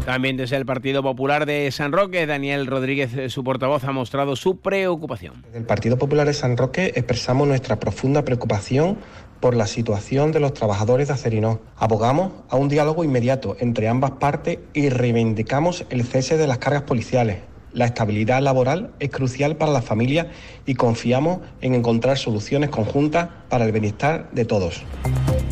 [0.07, 4.61] También desde el Partido Popular de San Roque, Daniel Rodríguez, su portavoz, ha mostrado su
[4.61, 5.43] preocupación.
[5.43, 8.99] Desde el Partido Popular de San Roque expresamos nuestra profunda preocupación
[9.41, 11.61] por la situación de los trabajadores de Acerinox.
[11.77, 16.83] Abogamos a un diálogo inmediato entre ambas partes y reivindicamos el cese de las cargas
[16.83, 17.39] policiales,
[17.73, 20.29] la estabilidad laboral es crucial para la familia
[20.67, 24.85] y confiamos en encontrar soluciones conjuntas para el bienestar de todos.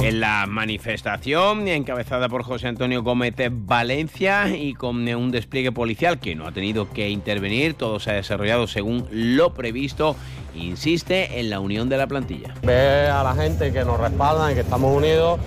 [0.04, 6.34] En la manifestación, encabezada por José Antonio Gómez Valencia y con un despliegue policial que
[6.34, 10.14] no ha tenido que intervenir, todo se ha desarrollado según lo previsto,
[10.54, 12.52] insiste en la unión de la plantilla.
[12.62, 15.40] Ve a la gente que nos respaldan y que estamos unidos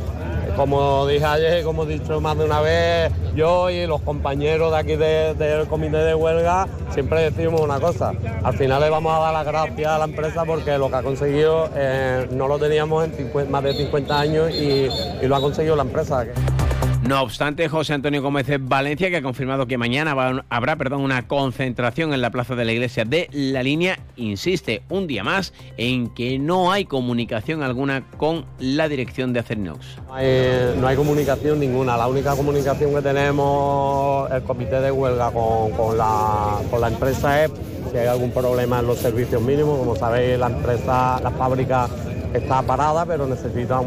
[0.57, 4.77] como dije ayer, como he dicho más de una vez, yo y los compañeros de
[4.77, 8.13] aquí del comité de huelga siempre decimos una cosa.
[8.43, 11.03] Al final le vamos a dar las gracias a la empresa porque lo que ha
[11.03, 14.89] conseguido eh, no lo teníamos en más de 50 años y,
[15.21, 16.25] y lo ha conseguido la empresa.
[17.07, 22.13] No obstante, José Antonio Gómez Valencia, que ha confirmado que mañana habrá perdón, una concentración
[22.13, 26.37] en la plaza de la iglesia de la línea, insiste un día más en que
[26.37, 29.99] no hay comunicación alguna con la dirección de Acerinox.
[30.09, 31.95] no hay comunicación ninguna.
[31.95, 37.51] La única comunicación que tenemos el comité de huelga con, la, con la empresa es
[37.89, 39.79] si hay algún problema en los servicios mínimos.
[39.79, 41.87] Como sabéis, la empresa, la fábrica
[42.33, 43.81] está parada, pero necesita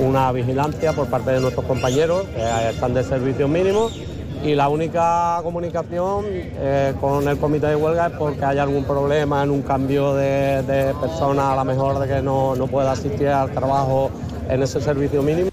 [0.00, 4.00] una vigilancia por parte de nuestros compañeros que están de servicios mínimos.
[4.44, 9.44] Y la única comunicación eh, con el comité de huelga es porque hay algún problema
[9.44, 13.28] en un cambio de, de persona, a lo mejor de que no, no pueda asistir
[13.28, 14.10] al trabajo
[14.48, 15.52] en ese servicio mínimo.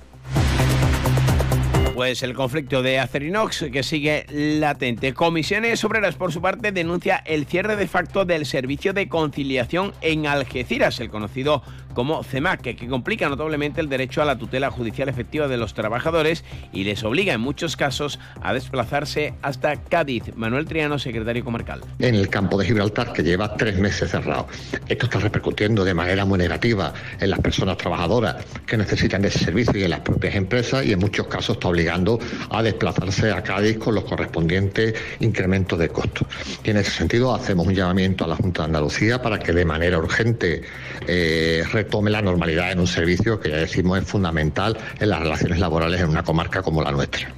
[2.00, 5.14] Pues el conflicto de Acerinox que sigue latente.
[5.14, 10.26] Comisiones Obreras, por su parte, denuncia el cierre de facto del servicio de conciliación en
[10.26, 11.62] Algeciras, el conocido
[11.94, 16.44] como CEMAC, que complica notablemente el derecho a la tutela judicial efectiva de los trabajadores
[16.72, 20.36] y les obliga en muchos casos a desplazarse hasta Cádiz.
[20.36, 21.82] Manuel Triano, secretario comarcal.
[22.00, 24.48] En el campo de Gibraltar, que lleva tres meses cerrado.
[24.88, 29.80] Esto está repercutiendo de manera muy negativa en las personas trabajadoras que necesitan ese servicio
[29.80, 33.78] y en las propias empresas y en muchos casos está obligando a desplazarse a Cádiz
[33.78, 36.28] con los correspondientes incrementos de costos.
[36.64, 39.66] Y en ese sentido hacemos un llamamiento a la Junta de Andalucía para que de
[39.66, 40.62] manera urgente
[41.08, 45.60] eh, retome la normalidad en un servicio que ya decimos es fundamental en las relaciones
[45.60, 47.32] laborales en una comarca como la nuestra.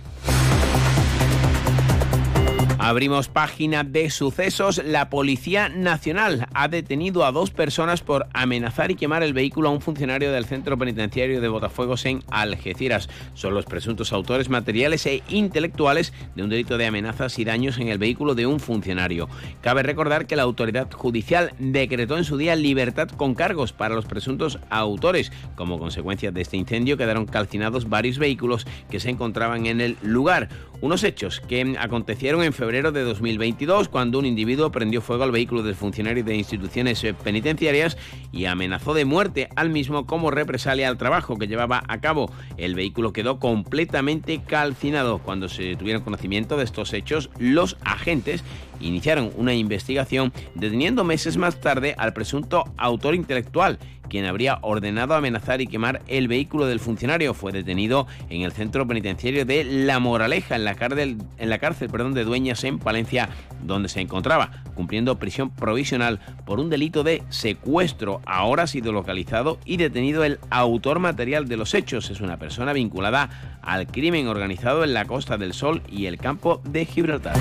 [2.83, 4.81] Abrimos página de sucesos.
[4.83, 9.71] La Policía Nacional ha detenido a dos personas por amenazar y quemar el vehículo a
[9.71, 13.07] un funcionario del centro penitenciario de Botafuegos en Algeciras.
[13.35, 17.89] Son los presuntos autores materiales e intelectuales de un delito de amenazas y daños en
[17.89, 19.29] el vehículo de un funcionario.
[19.61, 24.05] Cabe recordar que la autoridad judicial decretó en su día libertad con cargos para los
[24.05, 25.31] presuntos autores.
[25.53, 30.49] Como consecuencia de este incendio quedaron calcinados varios vehículos que se encontraban en el lugar.
[30.81, 35.61] Unos hechos que acontecieron en febrero de 2022 cuando un individuo prendió fuego al vehículo
[35.61, 37.97] del funcionario de instituciones penitenciarias
[38.31, 42.31] y amenazó de muerte al mismo como represalia al trabajo que llevaba a cabo.
[42.55, 45.19] El vehículo quedó completamente calcinado.
[45.19, 48.41] Cuando se tuvieron conocimiento de estos hechos, los agentes
[48.81, 53.79] iniciaron una investigación deteniendo meses más tarde al presunto autor intelectual
[54.11, 57.33] quien habría ordenado amenazar y quemar el vehículo del funcionario.
[57.33, 61.89] Fue detenido en el centro penitenciario de La Moraleja, en la cárcel, en la cárcel
[61.89, 63.29] perdón, de Dueñas en Palencia,
[63.63, 68.19] donde se encontraba cumpliendo prisión provisional por un delito de secuestro.
[68.25, 72.09] Ahora ha sido localizado y detenido el autor material de los hechos.
[72.09, 76.63] Es una persona vinculada al crimen organizado en la Costa del Sol y el campo
[76.65, 77.37] de Gibraltar.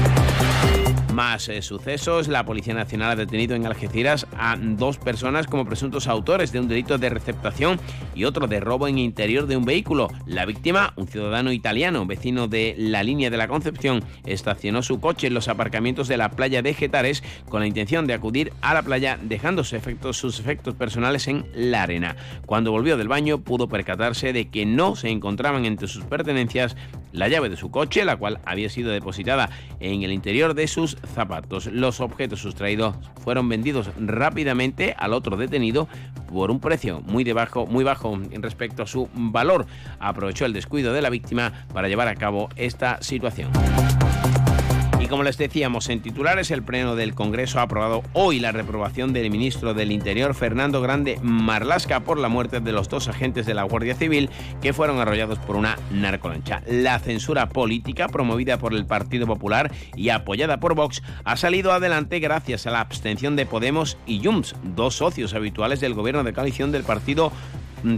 [1.14, 2.28] Más eh, sucesos.
[2.28, 6.68] La Policía Nacional ha detenido en Algeciras a dos personas como presuntos autores de un
[6.68, 7.80] delito de receptación
[8.14, 10.08] y otro de robo en interior de un vehículo.
[10.26, 15.26] La víctima, un ciudadano italiano, vecino de la línea de la Concepción, estacionó su coche
[15.26, 18.82] en los aparcamientos de la playa de Getares con la intención de acudir a la
[18.82, 22.16] playa dejando sus efectos, personales en la arena.
[22.46, 26.76] Cuando volvió del baño pudo percatarse de que no se encontraban entre sus pertenencias
[27.12, 29.50] la llave de su coche, la cual había sido depositada
[29.80, 31.66] en el interior de sus zapatos.
[31.66, 35.88] Los objetos sustraídos fueron vendidos rápidamente al otro detenido
[36.32, 39.66] por un precio muy, debajo, muy bajo respecto a su valor.
[39.98, 43.50] Aprovechó el descuido de la víctima para llevar a cabo esta situación
[45.10, 49.28] como les decíamos en titulares, el Pleno del Congreso ha aprobado hoy la reprobación del
[49.28, 53.64] ministro del Interior, Fernando Grande Marlasca, por la muerte de los dos agentes de la
[53.64, 54.30] Guardia Civil
[54.62, 56.62] que fueron arrollados por una narcolancha.
[56.66, 62.20] La censura política promovida por el Partido Popular y apoyada por Vox ha salido adelante
[62.20, 66.70] gracias a la abstención de Podemos y Junts, dos socios habituales del gobierno de coalición
[66.70, 67.32] del Partido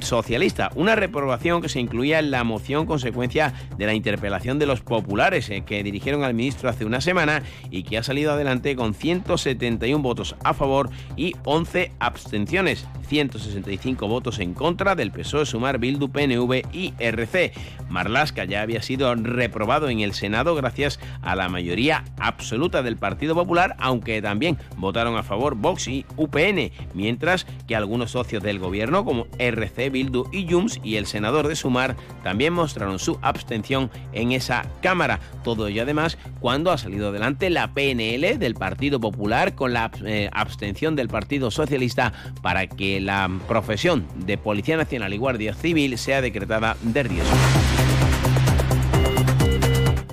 [0.00, 0.70] socialista.
[0.74, 5.50] Una reprobación que se incluía en la moción consecuencia de la interpelación de los populares
[5.50, 10.02] eh, que dirigieron al ministro hace una semana y que ha salido adelante con 171
[10.02, 12.86] votos a favor y 11 abstenciones.
[13.08, 17.52] 165 votos en contra del PSOE, Sumar, Bildu, PNV y RC.
[17.90, 23.34] Marlasca ya había sido reprobado en el Senado gracias a la mayoría absoluta del Partido
[23.34, 29.04] Popular, aunque también votaron a favor Vox y UPN, mientras que algunos socios del gobierno
[29.04, 34.32] como RC Bildu y Jums y el senador de Sumar también mostraron su abstención en
[34.32, 35.20] esa Cámara.
[35.44, 40.28] Todo ello además cuando ha salido adelante la PNL del Partido Popular con la eh,
[40.32, 42.12] abstención del Partido Socialista
[42.42, 47.91] para que la profesión de Policía Nacional y Guardia Civil sea decretada de riesgo.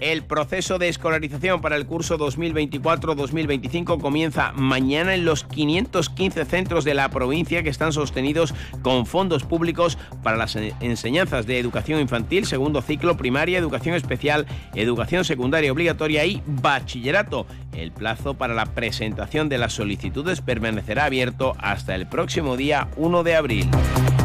[0.02, 6.94] El proceso de escolarización para el curso 2024-2025 comienza mañana en los 515 centros de
[6.94, 12.82] la provincia que están sostenidos con fondos públicos para las enseñanzas de educación infantil, segundo
[12.82, 17.46] ciclo, primaria, educación especial, educación secundaria obligatoria y bachillerato.
[17.74, 23.24] El plazo para la presentación de las solicitudes permanecerá abierto hasta el próximo día 1
[23.24, 23.70] de abril.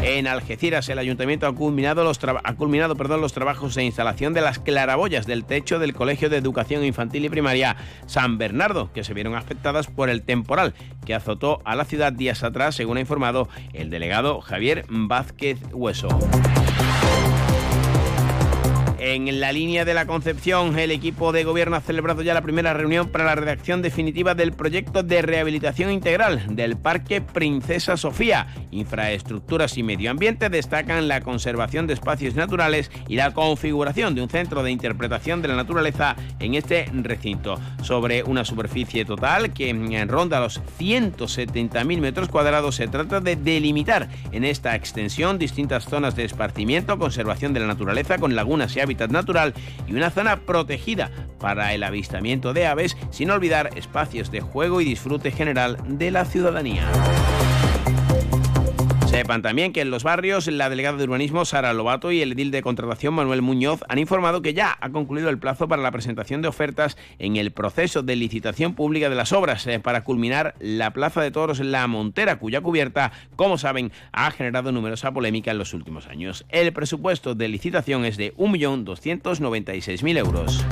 [0.01, 4.41] En Algeciras, el ayuntamiento ha culminado, los, ha culminado perdón, los trabajos de instalación de
[4.41, 7.75] las claraboyas del techo del Colegio de Educación Infantil y Primaria
[8.05, 10.75] San Bernardo, que se vieron afectadas por el temporal
[11.05, 16.07] que azotó a la ciudad días atrás, según ha informado el delegado Javier Vázquez Hueso.
[18.97, 22.73] En la línea de la Concepción, el equipo de gobierno ha celebrado ya la primera
[22.73, 28.47] reunión para la redacción definitiva del proyecto de rehabilitación integral del Parque Princesa Sofía.
[28.71, 34.29] Infraestructuras y medio ambiente destacan la conservación de espacios naturales y la configuración de un
[34.29, 37.59] centro de interpretación de la naturaleza en este recinto.
[37.83, 39.73] Sobre una superficie total que
[40.07, 46.23] ronda los 170.000 metros cuadrados, se trata de delimitar en esta extensión distintas zonas de
[46.23, 49.53] esparcimiento, conservación de la naturaleza con lagunas y hábitats natural
[49.87, 54.85] y una zona protegida para el avistamiento de aves, sin olvidar espacios de juego y
[54.85, 56.87] disfrute general de la ciudadanía.
[59.15, 62.51] Sepan también que en los barrios la delegada de urbanismo Sara Lobato y el edil
[62.51, 66.41] de contratación Manuel Muñoz han informado que ya ha concluido el plazo para la presentación
[66.41, 70.91] de ofertas en el proceso de licitación pública de las obras eh, para culminar la
[70.91, 75.73] Plaza de Toros La Montera, cuya cubierta, como saben, ha generado numerosa polémica en los
[75.73, 76.45] últimos años.
[76.49, 80.65] El presupuesto de licitación es de 1.296.000 euros.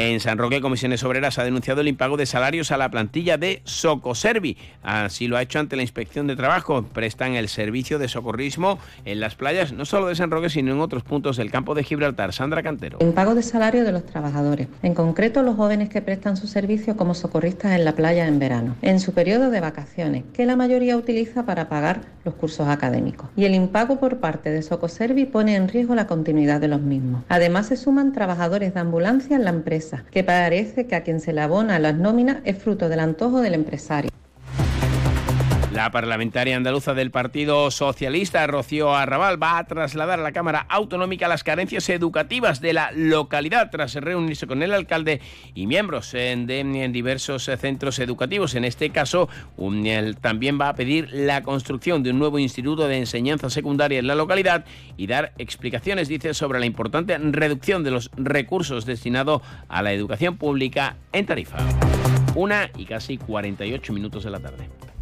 [0.00, 3.62] En San Roque, Comisiones Obreras ha denunciado el impago de salarios a la plantilla de
[3.64, 4.56] Socoservi.
[4.84, 6.84] Así lo ha hecho ante la Inspección de Trabajo.
[6.84, 10.78] Prestan el servicio de socorrismo en las playas, no solo de San Roque, sino en
[10.78, 12.32] otros puntos del campo de Gibraltar.
[12.32, 12.98] Sandra Cantero.
[13.00, 17.14] Impago de salario de los trabajadores, en concreto los jóvenes que prestan su servicio como
[17.14, 21.44] socorristas en la playa en verano, en su periodo de vacaciones, que la mayoría utiliza
[21.44, 23.30] para pagar los cursos académicos.
[23.34, 27.24] Y el impago por parte de Socoservi pone en riesgo la continuidad de los mismos.
[27.28, 31.32] Además, se suman trabajadores de ambulancia en la empresa que parece que a quien se
[31.32, 34.10] le abona las nóminas es fruto del antojo del empresario.
[35.78, 41.28] La parlamentaria andaluza del Partido Socialista, Rocío Arrabal, va a trasladar a la Cámara Autonómica
[41.28, 45.20] las carencias educativas de la localidad tras reunirse con el alcalde
[45.54, 48.56] y miembros de diversos centros educativos.
[48.56, 49.28] En este caso,
[50.20, 54.16] también va a pedir la construcción de un nuevo instituto de enseñanza secundaria en la
[54.16, 54.64] localidad
[54.96, 60.38] y dar explicaciones, dice, sobre la importante reducción de los recursos destinados a la educación
[60.38, 61.58] pública en Tarifa.
[62.34, 64.77] Una y casi 48 minutos de la tarde.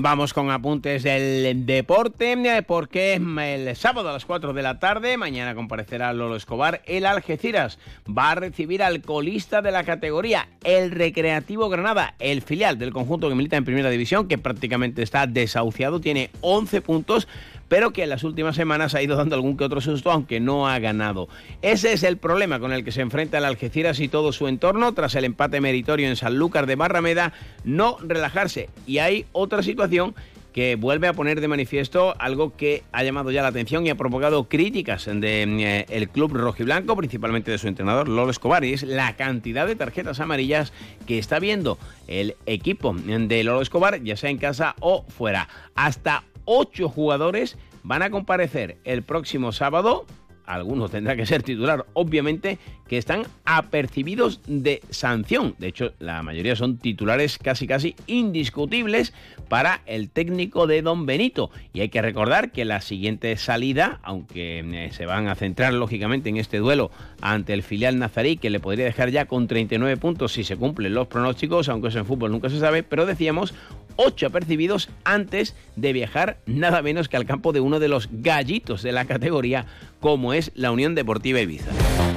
[0.00, 5.56] Vamos con apuntes del deporte, porque el sábado a las 4 de la tarde, mañana
[5.56, 11.68] comparecerá Lolo Escobar, el Algeciras va a recibir al colista de la categoría, el Recreativo
[11.68, 16.30] Granada, el filial del conjunto que milita en Primera División, que prácticamente está desahuciado, tiene
[16.42, 17.26] 11 puntos,
[17.68, 20.68] pero que en las últimas semanas ha ido dando algún que otro susto, aunque no
[20.68, 21.28] ha ganado.
[21.62, 24.92] Ese es el problema con el que se enfrenta el Algeciras y todo su entorno
[24.94, 27.32] tras el empate meritorio en Sanlúcar de Barrameda,
[27.64, 28.68] no relajarse.
[28.86, 30.14] Y hay otra situación
[30.52, 33.94] que vuelve a poner de manifiesto algo que ha llamado ya la atención y ha
[33.94, 38.82] provocado críticas del de, eh, club rojiblanco, principalmente de su entrenador Lolo Escobar, y es
[38.82, 40.72] la cantidad de tarjetas amarillas
[41.06, 41.78] que está viendo
[42.08, 45.48] el equipo de Lolo Escobar, ya sea en casa o fuera.
[45.74, 50.06] Hasta ocho jugadores van a comparecer el próximo sábado
[50.48, 52.58] algunos tendrá que ser titular, obviamente,
[52.88, 55.54] que están apercibidos de sanción.
[55.58, 59.12] De hecho, la mayoría son titulares casi casi indiscutibles
[59.50, 61.50] para el técnico de Don Benito.
[61.74, 66.30] Y hay que recordar que la siguiente salida, aunque eh, se van a centrar lógicamente
[66.30, 70.32] en este duelo ante el filial nazarí, que le podría dejar ya con 39 puntos
[70.32, 73.52] si se cumplen los pronósticos, aunque eso en fútbol nunca se sabe, pero decíamos
[74.00, 78.82] ocho apercibidos antes de viajar nada menos que al campo de uno de los gallitos
[78.82, 79.66] de la categoría
[80.00, 81.70] como es la Unión Deportiva Ibiza.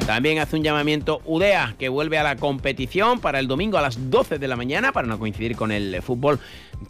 [0.06, 4.10] También hace un llamamiento UDEA que vuelve a la competición para el domingo a las
[4.10, 6.40] 12 de la mañana para no coincidir con el fútbol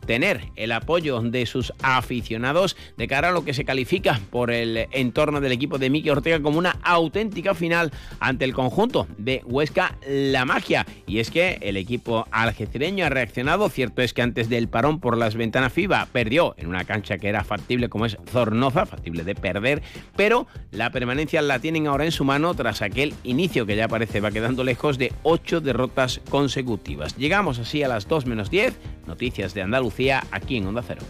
[0.06, 4.88] tener el apoyo de sus aficionados de cara a lo que se califica por el
[4.92, 9.98] entorno del equipo de Miki Ortega como una auténtica final ante el conjunto de Huesca
[10.08, 10.86] La Magia.
[11.06, 15.18] Y es que el equipo algecireño ha reaccionado, cierto es que antes del parón por
[15.18, 19.36] las ventanas FIBA perdió en una cancha que era factible como es Zornoza, factible de
[19.36, 19.82] perder,
[20.16, 20.48] pero
[20.82, 24.32] la permanencia la tienen ahora en su mano tras aquel inicio que ya parece va
[24.32, 27.16] quedando lejos de ocho derrotas consecutivas.
[27.18, 28.74] Llegamos así a las 2 menos 10,
[29.06, 31.04] noticias de Andalucía aquí en Onda Cero.